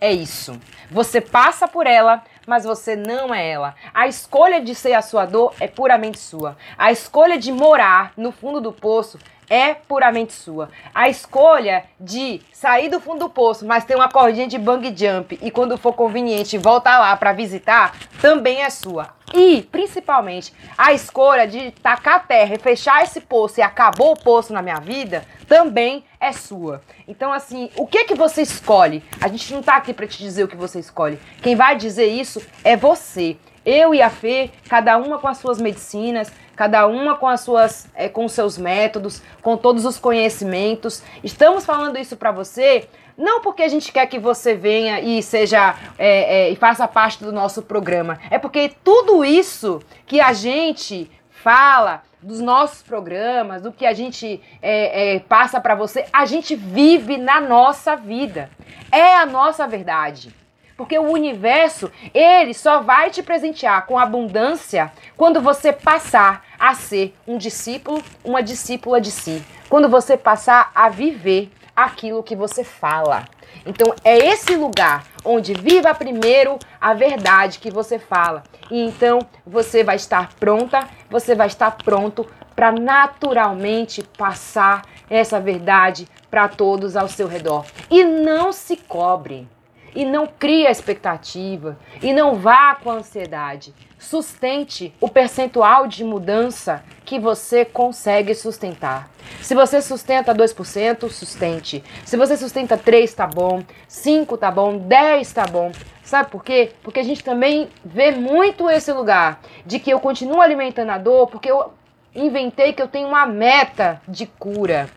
É 0.00 0.12
isso. 0.12 0.58
Você 0.90 1.20
passa 1.20 1.66
por 1.66 1.86
ela, 1.86 2.22
mas 2.46 2.64
você 2.64 2.94
não 2.94 3.34
é 3.34 3.50
ela. 3.50 3.74
A 3.92 4.06
escolha 4.06 4.60
de 4.60 4.74
ser 4.74 4.94
a 4.94 5.02
sua 5.02 5.26
dor 5.26 5.54
é 5.58 5.66
puramente 5.66 6.18
sua. 6.18 6.56
A 6.76 6.92
escolha 6.92 7.36
de 7.36 7.50
morar 7.52 8.12
no 8.16 8.32
fundo 8.32 8.60
do 8.60 8.72
poço 8.72 9.18
é 9.50 9.74
puramente 9.74 10.32
sua. 10.32 10.68
A 10.94 11.08
escolha 11.08 11.84
de 11.98 12.40
sair 12.52 12.88
do 12.88 13.00
fundo 13.00 13.20
do 13.20 13.30
poço, 13.30 13.66
mas 13.66 13.84
ter 13.84 13.94
uma 13.94 14.08
cordinha 14.08 14.46
de 14.46 14.58
bang 14.58 14.94
jump 14.96 15.38
e 15.40 15.50
quando 15.50 15.78
for 15.78 15.92
conveniente 15.92 16.58
voltar 16.58 16.98
lá 16.98 17.16
para 17.16 17.32
visitar, 17.32 17.94
também 18.20 18.62
é 18.62 18.70
sua. 18.70 19.16
E, 19.34 19.62
principalmente, 19.62 20.52
a 20.76 20.92
escolha 20.92 21.46
de 21.46 21.70
tacar 21.70 22.26
terra 22.26 22.54
e 22.54 22.58
fechar 22.58 23.02
esse 23.02 23.20
poço 23.20 23.60
e 23.60 23.62
acabou 23.62 24.12
o 24.12 24.18
poço 24.18 24.52
na 24.52 24.62
minha 24.62 24.80
vida, 24.80 25.24
também 25.46 26.04
é 26.20 26.32
sua. 26.32 26.82
Então, 27.06 27.32
assim, 27.32 27.70
o 27.76 27.86
que 27.86 28.04
que 28.04 28.14
você 28.14 28.42
escolhe? 28.42 29.04
A 29.20 29.28
gente 29.28 29.52
não 29.52 29.62
tá 29.62 29.76
aqui 29.76 29.92
para 29.92 30.06
te 30.06 30.18
dizer 30.18 30.44
o 30.44 30.48
que 30.48 30.56
você 30.56 30.78
escolhe. 30.78 31.18
Quem 31.42 31.54
vai 31.54 31.76
dizer 31.76 32.06
isso 32.06 32.42
é 32.64 32.76
você. 32.76 33.36
Eu 33.64 33.94
e 33.94 34.00
a 34.00 34.08
Fê, 34.08 34.50
cada 34.68 34.96
uma 34.96 35.18
com 35.18 35.28
as 35.28 35.38
suas 35.38 35.60
medicinas, 35.60 36.32
cada 36.58 36.88
uma 36.88 37.16
com 37.16 37.28
as 37.28 37.42
suas, 37.42 37.88
é, 37.94 38.08
com 38.08 38.28
seus 38.28 38.58
métodos, 38.58 39.22
com 39.40 39.56
todos 39.56 39.84
os 39.84 39.96
conhecimentos. 39.96 41.04
Estamos 41.22 41.64
falando 41.64 41.96
isso 41.96 42.16
para 42.16 42.32
você 42.32 42.88
não 43.16 43.40
porque 43.40 43.62
a 43.62 43.68
gente 43.68 43.92
quer 43.92 44.06
que 44.06 44.18
você 44.18 44.54
venha 44.54 45.00
e 45.00 45.22
seja 45.22 45.76
é, 45.96 46.46
é, 46.46 46.50
e 46.50 46.56
faça 46.56 46.86
parte 46.88 47.22
do 47.22 47.32
nosso 47.32 47.62
programa. 47.62 48.18
É 48.28 48.40
porque 48.40 48.72
tudo 48.82 49.24
isso 49.24 49.80
que 50.04 50.20
a 50.20 50.32
gente 50.32 51.08
fala 51.30 52.02
dos 52.20 52.40
nossos 52.40 52.82
programas, 52.82 53.62
do 53.62 53.70
que 53.70 53.86
a 53.86 53.92
gente 53.92 54.40
é, 54.60 55.20
passa 55.28 55.60
para 55.60 55.76
você, 55.76 56.06
a 56.12 56.26
gente 56.26 56.56
vive 56.56 57.16
na 57.16 57.40
nossa 57.40 57.94
vida. 57.94 58.50
É 58.90 59.16
a 59.16 59.26
nossa 59.26 59.64
verdade. 59.64 60.34
Porque 60.78 60.96
o 60.96 61.10
universo, 61.10 61.90
ele 62.14 62.54
só 62.54 62.80
vai 62.80 63.10
te 63.10 63.20
presentear 63.20 63.84
com 63.84 63.98
abundância 63.98 64.92
quando 65.16 65.40
você 65.40 65.72
passar 65.72 66.44
a 66.56 66.72
ser 66.72 67.16
um 67.26 67.36
discípulo, 67.36 68.00
uma 68.24 68.40
discípula 68.40 69.00
de 69.00 69.10
si. 69.10 69.44
Quando 69.68 69.88
você 69.88 70.16
passar 70.16 70.70
a 70.72 70.88
viver 70.88 71.50
aquilo 71.74 72.22
que 72.22 72.36
você 72.36 72.62
fala. 72.62 73.24
Então 73.66 73.92
é 74.04 74.18
esse 74.18 74.54
lugar 74.54 75.04
onde 75.24 75.52
viva 75.52 75.92
primeiro 75.96 76.60
a 76.80 76.94
verdade 76.94 77.58
que 77.58 77.72
você 77.72 77.98
fala. 77.98 78.44
E 78.70 78.80
então 78.80 79.18
você 79.44 79.82
vai 79.82 79.96
estar 79.96 80.32
pronta, 80.34 80.88
você 81.10 81.34
vai 81.34 81.48
estar 81.48 81.72
pronto 81.72 82.24
para 82.54 82.70
naturalmente 82.70 84.04
passar 84.16 84.82
essa 85.10 85.40
verdade 85.40 86.06
para 86.30 86.46
todos 86.46 86.96
ao 86.96 87.08
seu 87.08 87.26
redor. 87.26 87.66
E 87.90 88.04
não 88.04 88.52
se 88.52 88.76
cobre. 88.76 89.48
E 89.94 90.04
não 90.04 90.26
crie 90.26 90.66
a 90.66 90.70
expectativa. 90.70 91.78
E 92.02 92.12
não 92.12 92.34
vá 92.34 92.74
com 92.74 92.90
a 92.90 92.94
ansiedade. 92.94 93.74
Sustente 93.98 94.94
o 95.00 95.08
percentual 95.08 95.86
de 95.86 96.04
mudança 96.04 96.84
que 97.04 97.18
você 97.18 97.64
consegue 97.64 98.34
sustentar. 98.34 99.10
Se 99.42 99.54
você 99.54 99.80
sustenta 99.80 100.34
2%, 100.34 101.08
sustente. 101.10 101.82
Se 102.04 102.16
você 102.16 102.36
sustenta 102.36 102.76
3, 102.76 103.12
tá 103.12 103.26
bom. 103.26 103.62
5 103.86 104.36
tá 104.36 104.50
bom. 104.50 104.78
10 104.78 105.32
tá 105.32 105.46
bom. 105.46 105.72
Sabe 106.02 106.30
por 106.30 106.42
quê? 106.42 106.72
Porque 106.82 107.00
a 107.00 107.04
gente 107.04 107.22
também 107.22 107.68
vê 107.84 108.12
muito 108.12 108.70
esse 108.70 108.92
lugar 108.92 109.40
de 109.66 109.78
que 109.78 109.90
eu 109.90 110.00
continuo 110.00 110.40
alimentando 110.40 110.90
a 110.90 110.98
dor 110.98 111.26
porque 111.26 111.50
eu 111.50 111.74
inventei 112.14 112.72
que 112.72 112.80
eu 112.80 112.88
tenho 112.88 113.08
uma 113.08 113.26
meta 113.26 114.00
de 114.08 114.26
cura. 114.26 114.88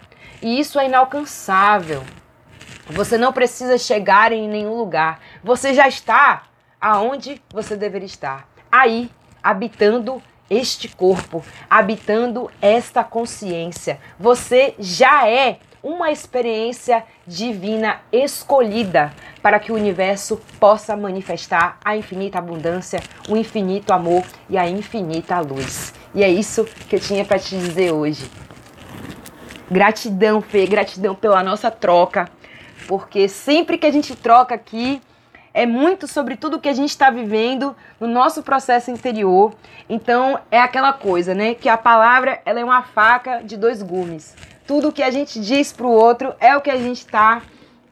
E 0.42 0.60
isso 0.60 0.80
é 0.80 0.86
inalcançável. 0.86 2.02
Você 2.92 3.18
não 3.18 3.32
precisa 3.32 3.78
chegar 3.78 4.32
em 4.32 4.48
nenhum 4.48 4.76
lugar. 4.76 5.20
Você 5.44 5.74
já 5.74 5.88
está 5.88 6.44
aonde 6.80 7.42
você 7.54 7.76
deveria 7.76 8.06
estar. 8.06 8.48
Aí, 8.72 9.10
habitando 9.42 10.22
este 10.50 10.90
corpo, 10.90 11.44
habitando 11.70 12.52
esta 12.62 13.04
consciência. 13.04 14.00
Você 14.20 14.76
já 14.78 15.28
é 15.28 15.60
uma 15.82 16.12
experiência 16.12 17.04
divina 17.26 18.02
escolhida 18.12 19.14
para 19.42 19.60
que 19.60 19.72
o 19.72 19.76
universo 19.76 20.40
possa 20.60 20.96
manifestar 20.96 21.78
a 21.84 21.96
infinita 21.96 22.38
abundância, 22.38 23.02
o 23.30 23.36
infinito 23.36 23.92
amor 23.92 24.24
e 24.50 24.58
a 24.58 24.68
infinita 24.68 25.40
luz. 25.40 25.94
E 26.14 26.24
é 26.24 26.30
isso 26.30 26.66
que 26.66 26.98
eu 26.98 27.00
tinha 27.00 27.26
para 27.26 27.40
te 27.40 27.58
dizer 27.58 27.92
hoje. 27.92 28.30
Gratidão, 29.72 30.42
Fê, 30.42 30.68
gratidão 30.68 31.16
pela 31.16 31.42
nossa 31.42 31.72
troca, 31.72 32.30
porque 32.88 33.28
sempre 33.28 33.78
que 33.78 33.86
a 33.86 33.92
gente 33.92 34.16
troca 34.16 34.56
aqui, 34.56 35.02
é 35.54 35.66
muito 35.66 36.08
sobre 36.08 36.36
tudo 36.36 36.60
que 36.60 36.70
a 36.70 36.74
gente 36.74 36.90
está 36.90 37.10
vivendo 37.10 37.76
no 38.00 38.08
nosso 38.08 38.42
processo 38.42 38.90
interior. 38.90 39.54
Então 39.90 40.40
é 40.50 40.60
aquela 40.60 40.94
coisa, 40.94 41.34
né? 41.34 41.54
Que 41.54 41.70
a 41.70 41.78
palavra 41.78 42.42
ela 42.46 42.60
é 42.60 42.64
uma 42.64 42.84
faca 42.84 43.42
de 43.44 43.58
dois 43.58 43.82
gumes. 43.82 44.36
Tudo 44.66 44.92
que 44.92 45.04
a 45.04 45.12
gente 45.12 45.40
diz 45.40 45.74
para 45.74 45.86
o 45.86 45.92
outro 45.92 46.34
é 46.40 46.56
o 46.56 46.62
que 46.62 46.70
a 46.70 46.78
gente 46.78 47.00
está 47.00 47.42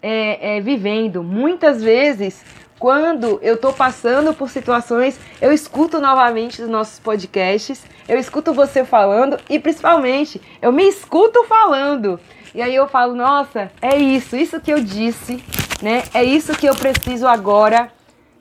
é, 0.02 0.58
é, 0.58 0.62
vivendo. 0.62 1.22
Muitas 1.22 1.84
vezes, 1.84 2.44
quando 2.80 3.40
eu 3.42 3.56
estou 3.56 3.74
passando 3.74 4.34
por 4.34 4.50
situações, 4.50 5.20
eu 5.42 5.52
escuto 5.52 6.00
novamente 6.00 6.62
os 6.62 6.70
nossos 6.70 7.00
podcasts, 7.00 7.84
eu 8.08 8.18
escuto 8.18 8.54
você 8.54 8.86
falando 8.86 9.38
e 9.50 9.60
principalmente 9.60 10.42
eu 10.62 10.72
me 10.72 10.88
escuto 10.88 11.44
falando. 11.44 12.20
E 12.54 12.62
aí 12.62 12.74
eu 12.74 12.88
falo, 12.88 13.16
nossa, 13.16 13.72
é 13.82 13.96
isso, 13.98 14.36
isso 14.36 14.60
que 14.60 14.72
eu 14.72 14.82
disse 14.82 15.44
né? 15.82 16.04
É 16.14 16.24
isso 16.24 16.58
que 16.58 16.68
eu 16.68 16.76
preciso 16.76 17.28
agora 17.28 17.92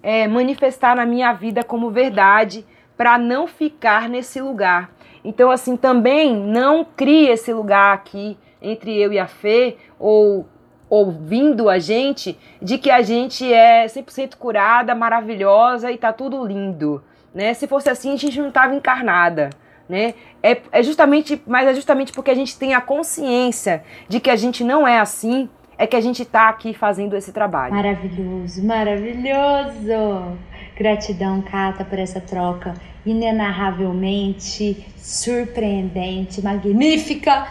é, 0.02 0.26
manifestar 0.26 0.96
na 0.96 1.06
minha 1.06 1.32
vida 1.32 1.62
como 1.62 1.90
verdade 1.90 2.64
para 2.96 3.16
não 3.18 3.46
ficar 3.46 4.08
nesse 4.08 4.40
lugar. 4.40 4.90
Então, 5.24 5.50
assim, 5.50 5.76
também 5.76 6.34
não 6.34 6.84
crie 6.84 7.28
esse 7.28 7.52
lugar 7.52 7.94
aqui 7.94 8.36
entre 8.60 8.96
eu 8.96 9.12
e 9.12 9.18
a 9.18 9.26
Fê, 9.26 9.76
ou 9.98 10.48
ouvindo 10.90 11.68
a 11.68 11.78
gente, 11.78 12.36
de 12.60 12.78
que 12.78 12.90
a 12.90 13.02
gente 13.02 13.52
é 13.52 13.86
100% 13.86 14.36
curada, 14.36 14.94
maravilhosa 14.94 15.92
e 15.92 15.98
tá 15.98 16.12
tudo 16.12 16.44
lindo, 16.44 17.02
né? 17.32 17.52
Se 17.54 17.68
fosse 17.68 17.90
assim, 17.90 18.14
a 18.14 18.16
gente 18.16 18.40
não 18.40 18.50
tava 18.50 18.74
encarnada, 18.74 19.50
né? 19.88 20.14
É, 20.42 20.60
é 20.72 20.82
justamente, 20.82 21.40
mas 21.46 21.66
é 21.66 21.74
justamente 21.74 22.12
porque 22.12 22.30
a 22.30 22.34
gente 22.34 22.58
tem 22.58 22.74
a 22.74 22.80
consciência 22.80 23.82
de 24.08 24.20
que 24.20 24.30
a 24.30 24.36
gente 24.36 24.62
não 24.62 24.86
é 24.86 24.98
assim, 24.98 25.48
é 25.76 25.86
que 25.86 25.96
a 25.96 26.00
gente 26.00 26.22
está 26.22 26.48
aqui 26.48 26.74
fazendo 26.74 27.16
esse 27.16 27.32
trabalho. 27.32 27.74
Maravilhoso, 27.74 28.64
maravilhoso! 28.64 30.36
Gratidão, 30.76 31.42
Cata, 31.42 31.84
por 31.84 31.98
essa 31.98 32.20
troca 32.20 32.74
inenarravelmente 33.04 34.86
surpreendente, 34.96 36.42
magnífica. 36.42 37.48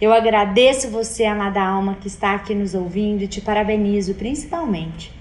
Eu 0.00 0.12
agradeço 0.12 0.90
você, 0.90 1.24
amada 1.24 1.62
alma, 1.62 1.96
que 2.00 2.06
está 2.06 2.34
aqui 2.34 2.54
nos 2.54 2.74
ouvindo 2.74 3.22
e 3.22 3.28
te 3.28 3.40
parabenizo 3.40 4.14
principalmente 4.14 5.12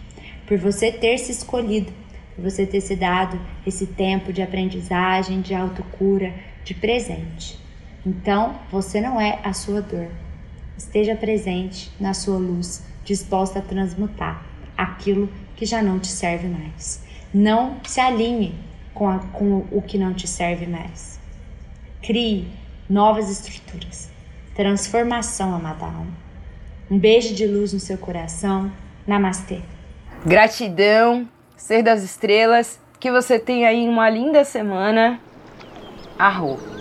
por 0.45 0.58
você 0.58 0.91
ter 0.91 1.17
se 1.17 1.32
escolhido, 1.32 1.91
por 2.36 2.43
você 2.43 2.65
ter 2.65 2.82
se 2.82 2.95
dado 2.95 3.39
esse 3.67 3.86
tempo 3.86 4.32
de 4.34 4.41
aprendizagem, 4.41 5.41
de 5.41 5.53
autocura, 5.53 6.34
de 6.63 6.74
presente. 6.74 7.60
Então, 8.06 8.60
você 8.72 9.02
não 9.02 9.19
é 9.19 9.39
a 9.43 9.54
sua 9.54 9.82
dor. 9.82 10.08
Esteja 10.78 11.15
presente 11.15 11.91
na 12.00 12.13
sua 12.13 12.38
luz, 12.38 12.84
disposta 13.04 13.60
a 13.60 13.62
transmutar 13.62 14.45
aquilo 14.78 15.30
que 15.56 15.65
já 15.65 15.82
não 15.82 16.00
te 16.00 16.08
serve 16.08 16.48
mais. 16.48 17.04
Não 17.34 17.78
se 17.84 18.00
alinhe 18.00 18.56
com, 18.93 19.10
a, 19.10 19.19
com 19.19 19.65
o 19.72 19.82
que 19.82 19.98
não 19.98 20.13
te 20.13 20.28
serve 20.28 20.65
mais. 20.65 21.19
Crie 22.02 22.48
novas 22.89 23.30
estruturas. 23.30 24.10
Transformação, 24.56 25.54
amada 25.54 25.86
alma. 25.86 26.17
Um 26.89 26.98
beijo 26.98 27.36
de 27.36 27.45
luz 27.45 27.74
no 27.74 27.80
seu 27.80 27.98
coração. 27.98 28.72
Namastê. 29.06 29.62
Gratidão, 30.26 31.28
ser 31.56 31.84
das 31.84 32.04
estrelas. 32.04 32.80
Que 33.00 33.12
você 33.12 33.38
tenha 33.38 33.69
aí 33.69 33.88
uma 33.88 34.10
linda 34.10 34.43
semana. 34.43 35.19
Arro. 36.19 36.78